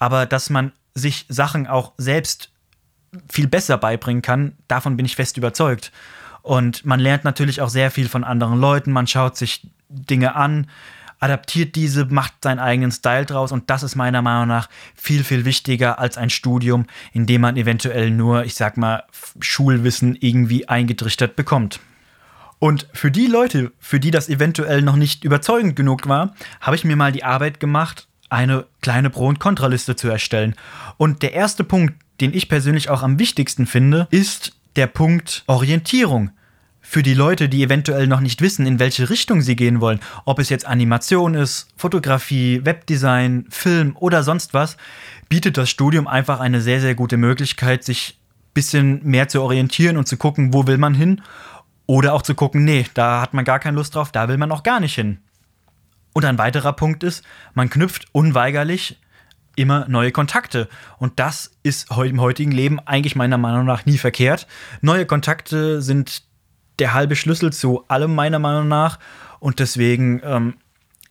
aber 0.00 0.26
dass 0.26 0.50
man 0.50 0.72
sich 0.92 1.24
Sachen 1.28 1.68
auch 1.68 1.92
selbst 1.98 2.50
viel 3.30 3.46
besser 3.46 3.78
beibringen 3.78 4.22
kann, 4.22 4.56
davon 4.66 4.96
bin 4.96 5.06
ich 5.06 5.14
fest 5.14 5.36
überzeugt. 5.36 5.92
Und 6.44 6.84
man 6.84 7.00
lernt 7.00 7.24
natürlich 7.24 7.62
auch 7.62 7.70
sehr 7.70 7.90
viel 7.90 8.06
von 8.06 8.22
anderen 8.22 8.60
Leuten, 8.60 8.92
man 8.92 9.06
schaut 9.06 9.34
sich 9.34 9.66
Dinge 9.88 10.36
an, 10.36 10.66
adaptiert 11.18 11.74
diese, 11.74 12.04
macht 12.04 12.34
seinen 12.42 12.58
eigenen 12.58 12.92
Style 12.92 13.24
draus 13.24 13.50
und 13.50 13.70
das 13.70 13.82
ist 13.82 13.94
meiner 13.96 14.20
Meinung 14.20 14.48
nach 14.48 14.68
viel, 14.94 15.24
viel 15.24 15.46
wichtiger 15.46 15.98
als 15.98 16.18
ein 16.18 16.28
Studium, 16.28 16.84
in 17.14 17.24
dem 17.24 17.40
man 17.40 17.56
eventuell 17.56 18.10
nur, 18.10 18.44
ich 18.44 18.56
sag 18.56 18.76
mal, 18.76 19.04
Schulwissen 19.40 20.18
irgendwie 20.20 20.68
eingetrichtert 20.68 21.34
bekommt. 21.34 21.80
Und 22.58 22.88
für 22.92 23.10
die 23.10 23.26
Leute, 23.26 23.72
für 23.80 23.98
die 23.98 24.10
das 24.10 24.28
eventuell 24.28 24.82
noch 24.82 24.96
nicht 24.96 25.24
überzeugend 25.24 25.76
genug 25.76 26.08
war, 26.08 26.34
habe 26.60 26.76
ich 26.76 26.84
mir 26.84 26.96
mal 26.96 27.10
die 27.10 27.24
Arbeit 27.24 27.58
gemacht, 27.58 28.06
eine 28.28 28.66
kleine 28.82 29.08
Pro- 29.08 29.28
und 29.28 29.40
Kontraliste 29.40 29.96
zu 29.96 30.08
erstellen. 30.08 30.54
Und 30.98 31.22
der 31.22 31.32
erste 31.32 31.64
Punkt, 31.64 31.94
den 32.20 32.34
ich 32.34 32.50
persönlich 32.50 32.90
auch 32.90 33.02
am 33.02 33.18
wichtigsten 33.18 33.64
finde, 33.64 34.08
ist 34.10 34.52
der 34.76 34.86
Punkt 34.86 35.44
Orientierung. 35.46 36.30
Für 36.80 37.02
die 37.02 37.14
Leute, 37.14 37.48
die 37.48 37.62
eventuell 37.62 38.06
noch 38.06 38.20
nicht 38.20 38.42
wissen, 38.42 38.66
in 38.66 38.78
welche 38.78 39.08
Richtung 39.08 39.40
sie 39.40 39.56
gehen 39.56 39.80
wollen, 39.80 40.00
ob 40.26 40.38
es 40.38 40.50
jetzt 40.50 40.66
Animation 40.66 41.34
ist, 41.34 41.68
Fotografie, 41.76 42.60
Webdesign, 42.64 43.46
Film 43.48 43.96
oder 43.98 44.22
sonst 44.22 44.52
was, 44.52 44.76
bietet 45.28 45.56
das 45.56 45.70
Studium 45.70 46.06
einfach 46.06 46.40
eine 46.40 46.60
sehr, 46.60 46.80
sehr 46.80 46.94
gute 46.94 47.16
Möglichkeit, 47.16 47.84
sich 47.84 48.18
ein 48.18 48.52
bisschen 48.52 49.00
mehr 49.02 49.28
zu 49.28 49.40
orientieren 49.42 49.96
und 49.96 50.06
zu 50.06 50.16
gucken, 50.18 50.52
wo 50.52 50.66
will 50.66 50.78
man 50.78 50.94
hin. 50.94 51.22
Oder 51.86 52.14
auch 52.14 52.22
zu 52.22 52.34
gucken, 52.34 52.64
nee, 52.64 52.86
da 52.94 53.20
hat 53.20 53.34
man 53.34 53.44
gar 53.44 53.58
keine 53.58 53.76
Lust 53.76 53.94
drauf, 53.94 54.12
da 54.12 54.28
will 54.28 54.38
man 54.38 54.52
auch 54.52 54.62
gar 54.62 54.80
nicht 54.80 54.94
hin. 54.94 55.18
Und 56.12 56.24
ein 56.24 56.38
weiterer 56.38 56.72
Punkt 56.72 57.02
ist, 57.02 57.24
man 57.54 57.70
knüpft 57.70 58.06
unweigerlich 58.12 58.98
immer 59.56 59.86
neue 59.88 60.12
Kontakte. 60.12 60.68
Und 60.98 61.18
das 61.18 61.52
ist 61.62 61.90
im 61.96 62.20
heutigen 62.20 62.52
Leben 62.52 62.80
eigentlich 62.80 63.16
meiner 63.16 63.38
Meinung 63.38 63.66
nach 63.66 63.86
nie 63.86 63.98
verkehrt. 63.98 64.46
Neue 64.80 65.06
Kontakte 65.06 65.82
sind 65.82 66.22
der 66.78 66.94
halbe 66.94 67.16
Schlüssel 67.16 67.52
zu 67.52 67.84
allem 67.88 68.14
meiner 68.14 68.38
Meinung 68.38 68.68
nach. 68.68 68.98
Und 69.40 69.58
deswegen 69.58 70.20
ähm, 70.24 70.54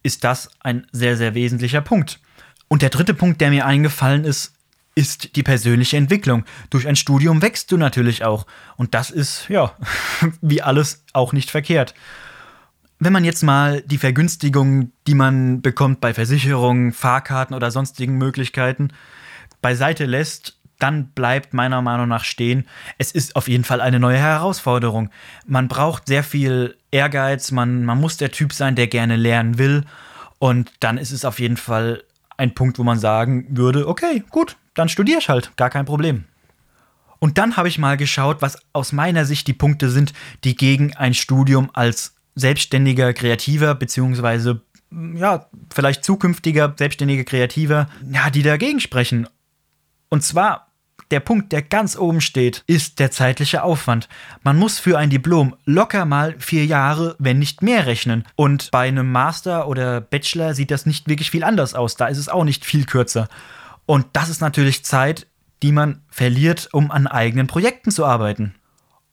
ist 0.01 0.23
das 0.23 0.49
ein 0.59 0.87
sehr, 0.91 1.17
sehr 1.17 1.35
wesentlicher 1.35 1.81
Punkt. 1.81 2.19
Und 2.67 2.81
der 2.81 2.89
dritte 2.89 3.13
Punkt, 3.13 3.39
der 3.41 3.49
mir 3.49 3.65
eingefallen 3.65 4.25
ist, 4.25 4.53
ist 4.95 5.35
die 5.35 5.43
persönliche 5.43 5.97
Entwicklung. 5.97 6.43
Durch 6.69 6.87
ein 6.87 6.95
Studium 6.95 7.41
wächst 7.41 7.71
du 7.71 7.77
natürlich 7.77 8.23
auch. 8.23 8.45
Und 8.75 8.93
das 8.93 9.09
ist, 9.09 9.49
ja, 9.49 9.75
wie 10.41 10.61
alles 10.61 11.03
auch 11.13 11.33
nicht 11.33 11.49
verkehrt. 11.49 11.93
Wenn 13.05 13.11
man 13.11 13.25
jetzt 13.25 13.43
mal 13.43 13.81
die 13.81 13.97
Vergünstigungen, 13.97 14.93
die 15.07 15.13
man 15.13 15.61
bekommt 15.61 15.99
bei 15.99 16.13
Versicherungen, 16.13 16.93
Fahrkarten 16.93 17.53
oder 17.53 17.69
sonstigen 17.69 18.17
Möglichkeiten, 18.17 18.91
beiseite 19.61 20.05
lässt, 20.05 20.57
dann 20.79 21.07
bleibt 21.07 21.53
meiner 21.53 21.81
Meinung 21.81 22.07
nach 22.07 22.23
stehen, 22.23 22.65
es 22.97 23.11
ist 23.11 23.35
auf 23.35 23.49
jeden 23.49 23.65
Fall 23.65 23.81
eine 23.81 23.99
neue 23.99 24.19
Herausforderung. 24.19 25.09
Man 25.45 25.67
braucht 25.67 26.07
sehr 26.07 26.23
viel 26.23 26.77
Ehrgeiz, 26.91 27.51
man, 27.51 27.83
man 27.83 27.99
muss 27.99 28.15
der 28.15 28.31
Typ 28.31 28.53
sein, 28.53 28.77
der 28.77 28.87
gerne 28.87 29.17
lernen 29.17 29.57
will. 29.57 29.83
Und 30.39 30.71
dann 30.79 30.97
ist 30.97 31.11
es 31.11 31.25
auf 31.25 31.41
jeden 31.41 31.57
Fall 31.57 32.05
ein 32.37 32.55
Punkt, 32.55 32.79
wo 32.79 32.83
man 32.83 32.99
sagen 32.99 33.47
würde, 33.49 33.85
okay, 33.89 34.23
gut, 34.29 34.55
dann 34.75 34.87
studiere 34.87 35.19
ich 35.19 35.27
halt, 35.27 35.57
gar 35.57 35.69
kein 35.69 35.83
Problem. 35.83 36.23
Und 37.19 37.37
dann 37.37 37.57
habe 37.57 37.67
ich 37.67 37.77
mal 37.77 37.97
geschaut, 37.97 38.41
was 38.41 38.59
aus 38.71 38.93
meiner 38.93 39.25
Sicht 39.25 39.47
die 39.47 39.53
Punkte 39.53 39.89
sind, 39.89 40.13
die 40.45 40.55
gegen 40.55 40.95
ein 40.95 41.13
Studium 41.13 41.69
als 41.73 42.13
selbstständiger 42.35 43.13
Kreativer, 43.13 43.75
beziehungsweise 43.75 44.61
ja, 45.15 45.47
vielleicht 45.73 46.03
zukünftiger 46.03 46.73
selbstständiger 46.77 47.23
Kreativer, 47.23 47.87
ja, 48.11 48.29
die 48.29 48.43
dagegen 48.43 48.79
sprechen. 48.79 49.27
Und 50.09 50.23
zwar 50.23 50.73
der 51.11 51.19
Punkt, 51.19 51.51
der 51.51 51.61
ganz 51.61 51.95
oben 51.95 52.21
steht, 52.21 52.63
ist 52.65 52.99
der 52.99 53.11
zeitliche 53.11 53.63
Aufwand. 53.63 54.09
Man 54.43 54.57
muss 54.57 54.79
für 54.79 54.97
ein 54.97 55.09
Diplom 55.09 55.55
locker 55.65 56.05
mal 56.05 56.35
vier 56.39 56.65
Jahre, 56.65 57.15
wenn 57.19 57.39
nicht 57.39 57.61
mehr 57.61 57.85
rechnen. 57.85 58.25
Und 58.35 58.71
bei 58.71 58.87
einem 58.87 59.11
Master 59.11 59.67
oder 59.67 60.01
Bachelor 60.01 60.55
sieht 60.55 60.71
das 60.71 60.85
nicht 60.85 61.07
wirklich 61.07 61.29
viel 61.29 61.43
anders 61.43 61.75
aus. 61.75 61.95
Da 61.95 62.07
ist 62.07 62.17
es 62.17 62.29
auch 62.29 62.43
nicht 62.43 62.65
viel 62.65 62.85
kürzer. 62.85 63.27
Und 63.85 64.07
das 64.13 64.29
ist 64.29 64.41
natürlich 64.41 64.85
Zeit, 64.85 65.27
die 65.61 65.71
man 65.71 66.01
verliert, 66.09 66.69
um 66.71 66.89
an 66.89 67.07
eigenen 67.07 67.47
Projekten 67.47 67.91
zu 67.91 68.05
arbeiten. 68.05 68.55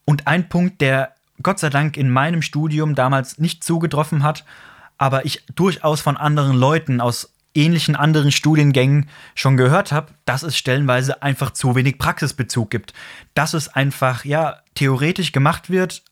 Und 0.04 0.26
ein 0.26 0.48
Punkt, 0.48 0.80
der 0.80 1.14
Gott 1.42 1.58
sei 1.58 1.70
Dank 1.70 1.96
in 1.96 2.10
meinem 2.10 2.42
Studium 2.42 2.94
damals 2.94 3.38
nicht 3.38 3.64
zugetroffen 3.64 4.22
hat, 4.22 4.44
aber 4.98 5.24
ich 5.24 5.42
durchaus 5.54 6.00
von 6.00 6.16
anderen 6.16 6.56
Leuten 6.56 7.00
aus 7.00 7.32
ähnlichen 7.54 7.96
anderen 7.96 8.30
Studiengängen 8.32 9.08
schon 9.34 9.56
gehört 9.56 9.92
habe, 9.92 10.12
dass 10.24 10.42
es 10.42 10.56
stellenweise 10.56 11.22
einfach 11.22 11.50
zu 11.50 11.74
wenig 11.74 11.98
Praxisbezug 11.98 12.70
gibt. 12.70 12.92
Dass 13.34 13.54
es 13.54 13.68
einfach, 13.68 14.24
ja, 14.24 14.60
theoretisch 14.74 15.32
gemacht 15.32 15.70
wird, 15.70 16.02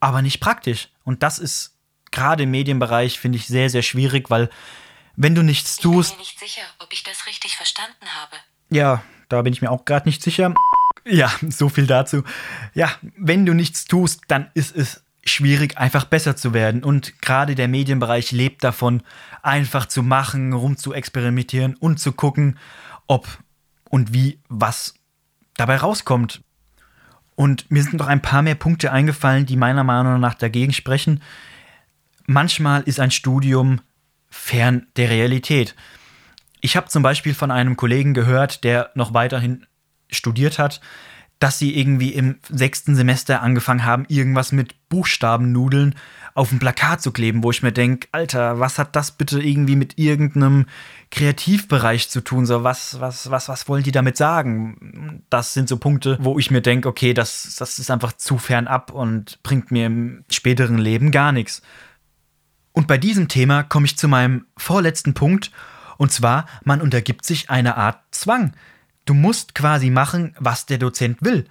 aber 0.00 0.22
nicht 0.22 0.40
praktisch. 0.40 0.88
Und 1.04 1.22
das 1.22 1.38
ist 1.38 1.78
gerade 2.10 2.42
im 2.42 2.50
Medienbereich, 2.50 3.18
finde 3.18 3.38
ich, 3.38 3.46
sehr, 3.46 3.70
sehr 3.70 3.82
schwierig, 3.82 4.30
weil 4.30 4.50
wenn 5.16 5.34
du 5.34 5.42
nichts 5.42 5.76
tust. 5.76 6.10
Ich 6.10 6.16
bin 6.16 6.18
mir 6.18 6.22
nicht 6.24 6.40
sicher, 6.40 6.66
ob 6.78 6.92
ich 6.92 7.02
das 7.02 7.26
richtig 7.26 7.56
verstanden 7.56 8.06
habe. 8.20 8.36
Ja, 8.70 9.02
da 9.28 9.42
bin 9.42 9.52
ich 9.52 9.62
mir 9.62 9.70
auch 9.70 9.84
gerade 9.84 10.08
nicht 10.08 10.22
sicher. 10.22 10.54
Ja, 11.10 11.30
so 11.48 11.68
viel 11.68 11.86
dazu. 11.86 12.22
Ja, 12.72 12.90
wenn 13.16 13.44
du 13.44 13.52
nichts 13.52 13.84
tust, 13.84 14.22
dann 14.28 14.48
ist 14.54 14.76
es 14.76 15.02
schwierig, 15.24 15.76
einfach 15.76 16.04
besser 16.04 16.36
zu 16.36 16.54
werden. 16.54 16.84
Und 16.84 17.20
gerade 17.20 17.54
der 17.54 17.68
Medienbereich 17.68 18.32
lebt 18.32 18.62
davon, 18.64 19.02
einfach 19.42 19.86
zu 19.86 20.02
machen, 20.02 20.52
rum 20.52 20.76
zu 20.76 20.92
experimentieren 20.92 21.74
und 21.74 21.98
zu 21.98 22.12
gucken, 22.12 22.58
ob 23.06 23.26
und 23.88 24.14
wie 24.14 24.38
was 24.48 24.94
dabei 25.56 25.76
rauskommt. 25.76 26.42
Und 27.34 27.70
mir 27.70 27.82
sind 27.82 27.94
noch 27.94 28.06
ein 28.06 28.22
paar 28.22 28.42
mehr 28.42 28.54
Punkte 28.54 28.92
eingefallen, 28.92 29.46
die 29.46 29.56
meiner 29.56 29.84
Meinung 29.84 30.20
nach 30.20 30.34
dagegen 30.34 30.72
sprechen. 30.72 31.22
Manchmal 32.26 32.82
ist 32.82 33.00
ein 33.00 33.10
Studium 33.10 33.80
fern 34.28 34.86
der 34.96 35.10
Realität. 35.10 35.74
Ich 36.60 36.76
habe 36.76 36.88
zum 36.88 37.02
Beispiel 37.02 37.34
von 37.34 37.50
einem 37.50 37.76
Kollegen 37.76 38.14
gehört, 38.14 38.62
der 38.62 38.90
noch 38.94 39.14
weiterhin 39.14 39.66
studiert 40.10 40.58
hat, 40.58 40.80
dass 41.40 41.58
sie 41.58 41.74
irgendwie 41.74 42.10
im 42.10 42.38
sechsten 42.50 42.94
Semester 42.94 43.40
angefangen 43.40 43.84
haben, 43.84 44.04
irgendwas 44.08 44.52
mit 44.52 44.74
Buchstabennudeln 44.90 45.94
auf 46.34 46.52
ein 46.52 46.58
Plakat 46.58 47.00
zu 47.00 47.12
kleben, 47.12 47.42
wo 47.42 47.50
ich 47.50 47.62
mir 47.62 47.72
denke, 47.72 48.08
Alter, 48.12 48.60
was 48.60 48.78
hat 48.78 48.94
das 48.94 49.12
bitte 49.12 49.40
irgendwie 49.40 49.74
mit 49.74 49.98
irgendeinem 49.98 50.66
Kreativbereich 51.10 52.10
zu 52.10 52.20
tun? 52.20 52.44
So, 52.44 52.62
was, 52.62 53.00
was, 53.00 53.30
was, 53.30 53.48
was 53.48 53.68
wollen 53.68 53.82
die 53.82 53.90
damit 53.90 54.18
sagen? 54.18 55.24
Das 55.30 55.54
sind 55.54 55.68
so 55.68 55.78
Punkte, 55.78 56.18
wo 56.20 56.38
ich 56.38 56.50
mir 56.50 56.60
denke, 56.60 56.88
okay, 56.88 57.14
das, 57.14 57.56
das 57.58 57.78
ist 57.78 57.90
einfach 57.90 58.12
zu 58.12 58.36
fern 58.36 58.68
ab 58.68 58.92
und 58.92 59.42
bringt 59.42 59.70
mir 59.70 59.86
im 59.86 60.24
späteren 60.30 60.78
Leben 60.78 61.10
gar 61.10 61.32
nichts. 61.32 61.62
Und 62.72 62.86
bei 62.86 62.98
diesem 62.98 63.28
Thema 63.28 63.62
komme 63.62 63.86
ich 63.86 63.96
zu 63.96 64.08
meinem 64.08 64.44
vorletzten 64.58 65.14
Punkt, 65.14 65.50
und 65.96 66.12
zwar, 66.12 66.46
man 66.64 66.80
untergibt 66.80 67.24
sich 67.26 67.50
einer 67.50 67.76
Art 67.76 68.00
Zwang. 68.10 68.52
Du 69.06 69.14
musst 69.14 69.54
quasi 69.54 69.90
machen, 69.90 70.34
was 70.38 70.66
der 70.66 70.78
Dozent 70.78 71.18
will. 71.20 71.46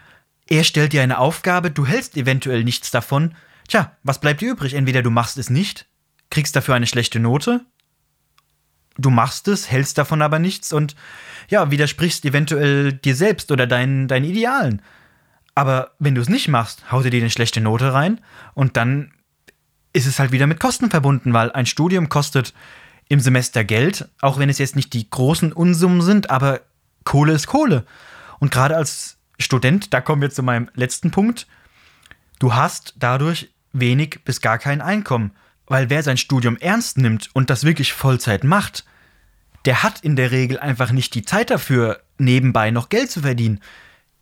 Er 0.48 0.64
stellt 0.64 0.94
dir 0.94 1.04
eine 1.04 1.20
Aufgabe, 1.20 1.72
du 1.72 1.86
hältst 1.86 2.18
eventuell 2.18 2.64
nichts 2.64 2.92
davon, 2.92 3.36
Tja, 3.70 3.92
was 4.02 4.20
bleibt 4.20 4.42
dir 4.42 4.52
übrig? 4.52 4.74
Entweder 4.74 5.04
du 5.04 5.12
machst 5.12 5.38
es 5.38 5.52
nicht, 5.52 5.86
kriegst 6.32 6.56
dafür 6.56 6.74
eine 6.74 6.88
schlechte 6.88 7.20
Note, 7.20 7.62
du 8.98 9.12
machst 9.12 9.48
es, 9.48 9.70
hältst 9.70 10.00
davon 10.00 10.24
aber 10.24 10.40
nichts 10.40 10.74
und 10.74 10.96
ja, 11.50 11.70
widersprichst 11.70 12.26
eventuell 12.26 12.94
dir 12.94 13.16
selbst 13.16 13.52
oder 13.52 13.68
deinen, 13.68 14.08
deinen 14.08 14.26
Idealen. 14.26 14.82
Aber 15.54 15.92
wenn 16.00 16.16
du 16.16 16.22
es 16.22 16.30
nicht 16.30 16.48
machst, 16.48 16.92
haut 16.92 17.06
dir 17.06 17.14
eine 17.14 17.30
schlechte 17.30 17.62
Note 17.62 17.94
rein 17.94 18.20
und 18.56 18.76
dann 18.76 19.12
ist 19.94 20.08
es 20.08 20.18
halt 20.18 20.32
wieder 20.32 20.48
mit 20.48 20.60
Kosten 20.60 20.90
verbunden, 20.90 21.34
weil 21.34 21.52
ein 21.52 21.68
Studium 21.68 22.10
kostet 22.10 22.56
im 23.08 23.20
Semester 23.20 23.64
Geld, 23.64 24.10
auch 24.20 24.40
wenn 24.40 24.50
es 24.50 24.58
jetzt 24.58 24.76
nicht 24.76 24.94
die 24.94 25.10
großen 25.10 25.54
Unsummen 25.54 26.02
sind, 26.02 26.32
aber 26.32 26.62
Kohle 27.04 27.34
ist 27.34 27.48
Kohle. 27.48 27.86
Und 28.40 28.52
gerade 28.52 28.76
als 28.76 29.18
Student, 29.40 29.94
da 29.94 30.02
kommen 30.02 30.22
wir 30.22 30.30
zu 30.30 30.44
meinem 30.44 30.70
letzten 30.74 31.12
Punkt, 31.12 31.48
du 32.40 32.54
hast 32.54 32.96
dadurch 32.98 33.50
wenig 33.74 34.22
bis 34.26 34.42
gar 34.42 34.58
kein 34.58 34.82
Einkommen. 34.82 35.32
Weil 35.66 35.90
wer 35.90 36.02
sein 36.02 36.18
Studium 36.18 36.58
ernst 36.58 36.98
nimmt 36.98 37.30
und 37.34 37.50
das 37.50 37.64
wirklich 37.64 37.94
Vollzeit 37.94 38.44
macht, 38.44 38.86
der 39.66 39.84
hat 39.84 40.02
in 40.02 40.16
der 40.16 40.32
Regel 40.32 40.60
einfach 40.60 40.92
nicht 40.92 41.14
die 41.14 41.24
Zeit 41.24 41.52
dafür, 41.52 42.02
nebenbei 42.18 42.72
noch 42.72 42.90
Geld 42.90 43.12
zu 43.12 43.22
verdienen. 43.22 43.60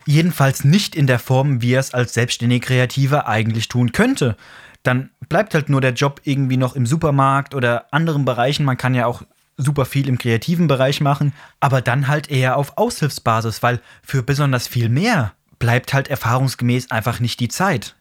Jedenfalls 0.05 0.63
nicht 0.63 0.95
in 0.95 1.07
der 1.07 1.19
Form, 1.19 1.61
wie 1.61 1.73
er 1.73 1.79
es 1.79 1.93
als 1.93 2.13
selbstständiger 2.13 2.65
Kreativer 2.65 3.27
eigentlich 3.27 3.69
tun 3.69 3.91
könnte. 3.91 4.35
Dann 4.83 5.09
bleibt 5.29 5.53
halt 5.53 5.69
nur 5.69 5.81
der 5.81 5.93
Job 5.93 6.21
irgendwie 6.23 6.57
noch 6.57 6.75
im 6.75 6.85
Supermarkt 6.85 7.55
oder 7.55 7.93
anderen 7.93 8.25
Bereichen. 8.25 8.65
Man 8.65 8.77
kann 8.77 8.95
ja 8.95 9.05
auch 9.05 9.23
super 9.57 9.85
viel 9.85 10.07
im 10.07 10.17
kreativen 10.17 10.67
Bereich 10.67 11.01
machen, 11.01 11.33
aber 11.59 11.81
dann 11.81 12.07
halt 12.07 12.29
eher 12.29 12.57
auf 12.57 12.77
Aushilfsbasis, 12.77 13.63
weil 13.63 13.81
für 14.03 14.23
besonders 14.23 14.67
viel 14.67 14.89
mehr 14.89 15.33
bleibt 15.59 15.93
halt 15.93 16.07
erfahrungsgemäß 16.07 16.91
einfach 16.91 17.19
nicht 17.19 17.39
die 17.39 17.47
Zeit. 17.47 17.95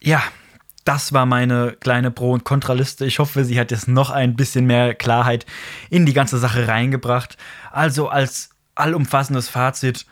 Ja, 0.00 0.22
das 0.84 1.12
war 1.12 1.26
meine 1.26 1.76
kleine 1.80 2.10
Pro- 2.10 2.32
und 2.32 2.44
Kontraliste. 2.44 3.04
Ich 3.04 3.18
hoffe, 3.18 3.44
sie 3.44 3.58
hat 3.58 3.70
jetzt 3.70 3.88
noch 3.88 4.10
ein 4.10 4.34
bisschen 4.34 4.66
mehr 4.66 4.94
Klarheit 4.94 5.46
in 5.90 6.06
die 6.06 6.12
ganze 6.12 6.38
Sache 6.38 6.66
reingebracht. 6.66 7.36
Also 7.70 8.08
als 8.08 8.50
allumfassendes 8.74 9.48
Fazit, 9.48 10.06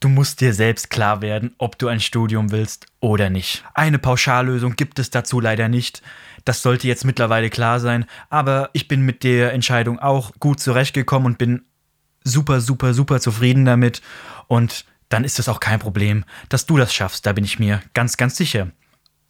du 0.00 0.08
musst 0.08 0.40
dir 0.40 0.52
selbst 0.54 0.90
klar 0.90 1.22
werden, 1.22 1.54
ob 1.58 1.78
du 1.78 1.88
ein 1.88 2.00
Studium 2.00 2.50
willst 2.50 2.86
oder 3.00 3.30
nicht. 3.30 3.64
Eine 3.74 3.98
Pauschallösung 3.98 4.74
gibt 4.74 4.98
es 4.98 5.10
dazu 5.10 5.40
leider 5.40 5.68
nicht. 5.68 6.02
Das 6.44 6.62
sollte 6.62 6.88
jetzt 6.88 7.04
mittlerweile 7.04 7.50
klar 7.50 7.80
sein, 7.80 8.06
aber 8.30 8.70
ich 8.72 8.88
bin 8.88 9.02
mit 9.02 9.22
der 9.22 9.52
Entscheidung 9.52 9.98
auch 9.98 10.32
gut 10.40 10.58
zurechtgekommen 10.58 11.26
und 11.26 11.38
bin 11.38 11.62
super, 12.24 12.60
super, 12.60 12.94
super 12.94 13.20
zufrieden 13.20 13.66
damit. 13.66 14.00
Und 14.48 14.86
dann 15.10 15.24
ist 15.24 15.38
es 15.38 15.48
auch 15.48 15.60
kein 15.60 15.78
Problem, 15.78 16.24
dass 16.48 16.66
du 16.66 16.78
das 16.78 16.94
schaffst, 16.94 17.26
da 17.26 17.32
bin 17.32 17.44
ich 17.44 17.58
mir 17.58 17.82
ganz, 17.92 18.16
ganz 18.16 18.36
sicher. 18.36 18.68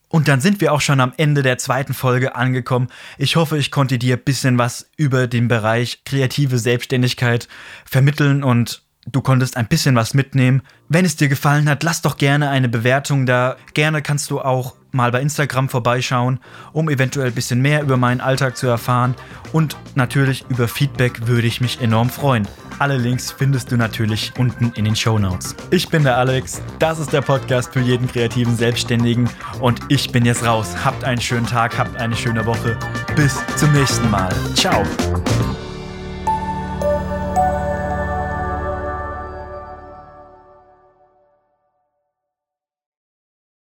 Und 0.09 0.27
dann 0.27 0.41
sind 0.41 0.61
wir 0.61 0.73
auch 0.73 0.81
schon 0.81 1.01
am 1.01 1.13
Ende 1.17 1.43
der 1.43 1.59
zweiten 1.59 1.95
Folge 1.95 2.35
angekommen. 2.35 2.89
Ich 3.17 3.37
hoffe, 3.37 3.57
ich 3.59 3.71
konnte 3.71 3.97
dir 3.97 4.17
ein 4.17 4.25
bisschen 4.25 4.59
was 4.59 4.91
über 4.97 5.29
den 5.29 5.47
Bereich 5.47 6.03
kreative 6.05 6.59
Selbstständigkeit 6.59 7.47
vermitteln 7.85 8.43
und 8.43 8.83
du 9.07 9.21
konntest 9.21 9.57
ein 9.57 9.69
bisschen 9.69 9.97
was 9.97 10.15
mitnehmen. 10.15 10.63
Wenn 10.89 11.05
es 11.05 11.17
dir 11.17 11.29
gefallen 11.29 11.69
hat, 11.69 11.83
lass 11.83 12.03
doch 12.03 12.17
gerne 12.17 12.51
eine 12.51 12.69
Bewertung 12.69 13.27
da. 13.27 13.57
Gerne 13.75 14.03
kannst 14.03 14.31
du 14.31 14.41
auch 14.41 14.75
mal 14.93 15.13
bei 15.13 15.21
Instagram 15.21 15.69
vorbeischauen, 15.69 16.41
um 16.73 16.89
eventuell 16.89 17.29
ein 17.29 17.35
bisschen 17.35 17.63
mehr 17.63 17.83
über 17.83 17.97
meinen 17.97 18.21
Alltag 18.21 18.57
zu 18.57 18.67
erfahren. 18.67 19.15
Und 19.53 19.77
natürlich 19.95 20.45
über 20.49 20.69
Feedback 20.69 21.27
würde 21.27 21.47
ich 21.47 21.61
mich 21.61 21.81
enorm 21.81 22.11
freuen. 22.11 22.47
Alle 22.79 22.97
Links 22.97 23.31
findest 23.31 23.71
du 23.71 23.77
natürlich 23.77 24.33
unten 24.39 24.73
in 24.75 24.87
den 24.87 24.97
Show 24.97 25.19
Notes. 25.19 25.55
Ich 25.71 25.89
bin 25.89 26.03
der 26.03 26.17
Alex, 26.17 26.63
das 26.79 26.99
ist 26.99 27.13
der 27.13 27.21
Podcast 27.21 27.75
für 27.75 27.81
jeden 27.81 28.09
kreativen 28.09 28.57
Selbstständigen 28.57 29.29
und 29.61 29.81
ich 29.89 30.11
bin 30.11 30.25
jetzt 30.25 30.45
raus. 30.45 30.75
Habt 30.83 31.05
einen 31.05 31.21
schönen 31.21 31.47
Tag, 31.47 31.79
habt 31.79 31.97
eine 32.01 32.17
schöne 32.17 32.47
Woche. 32.47 32.79
Bis 33.15 33.39
zum 33.57 33.73
nächsten 33.73 34.11
Mal. 34.11 34.33
Ciao. 34.55 34.83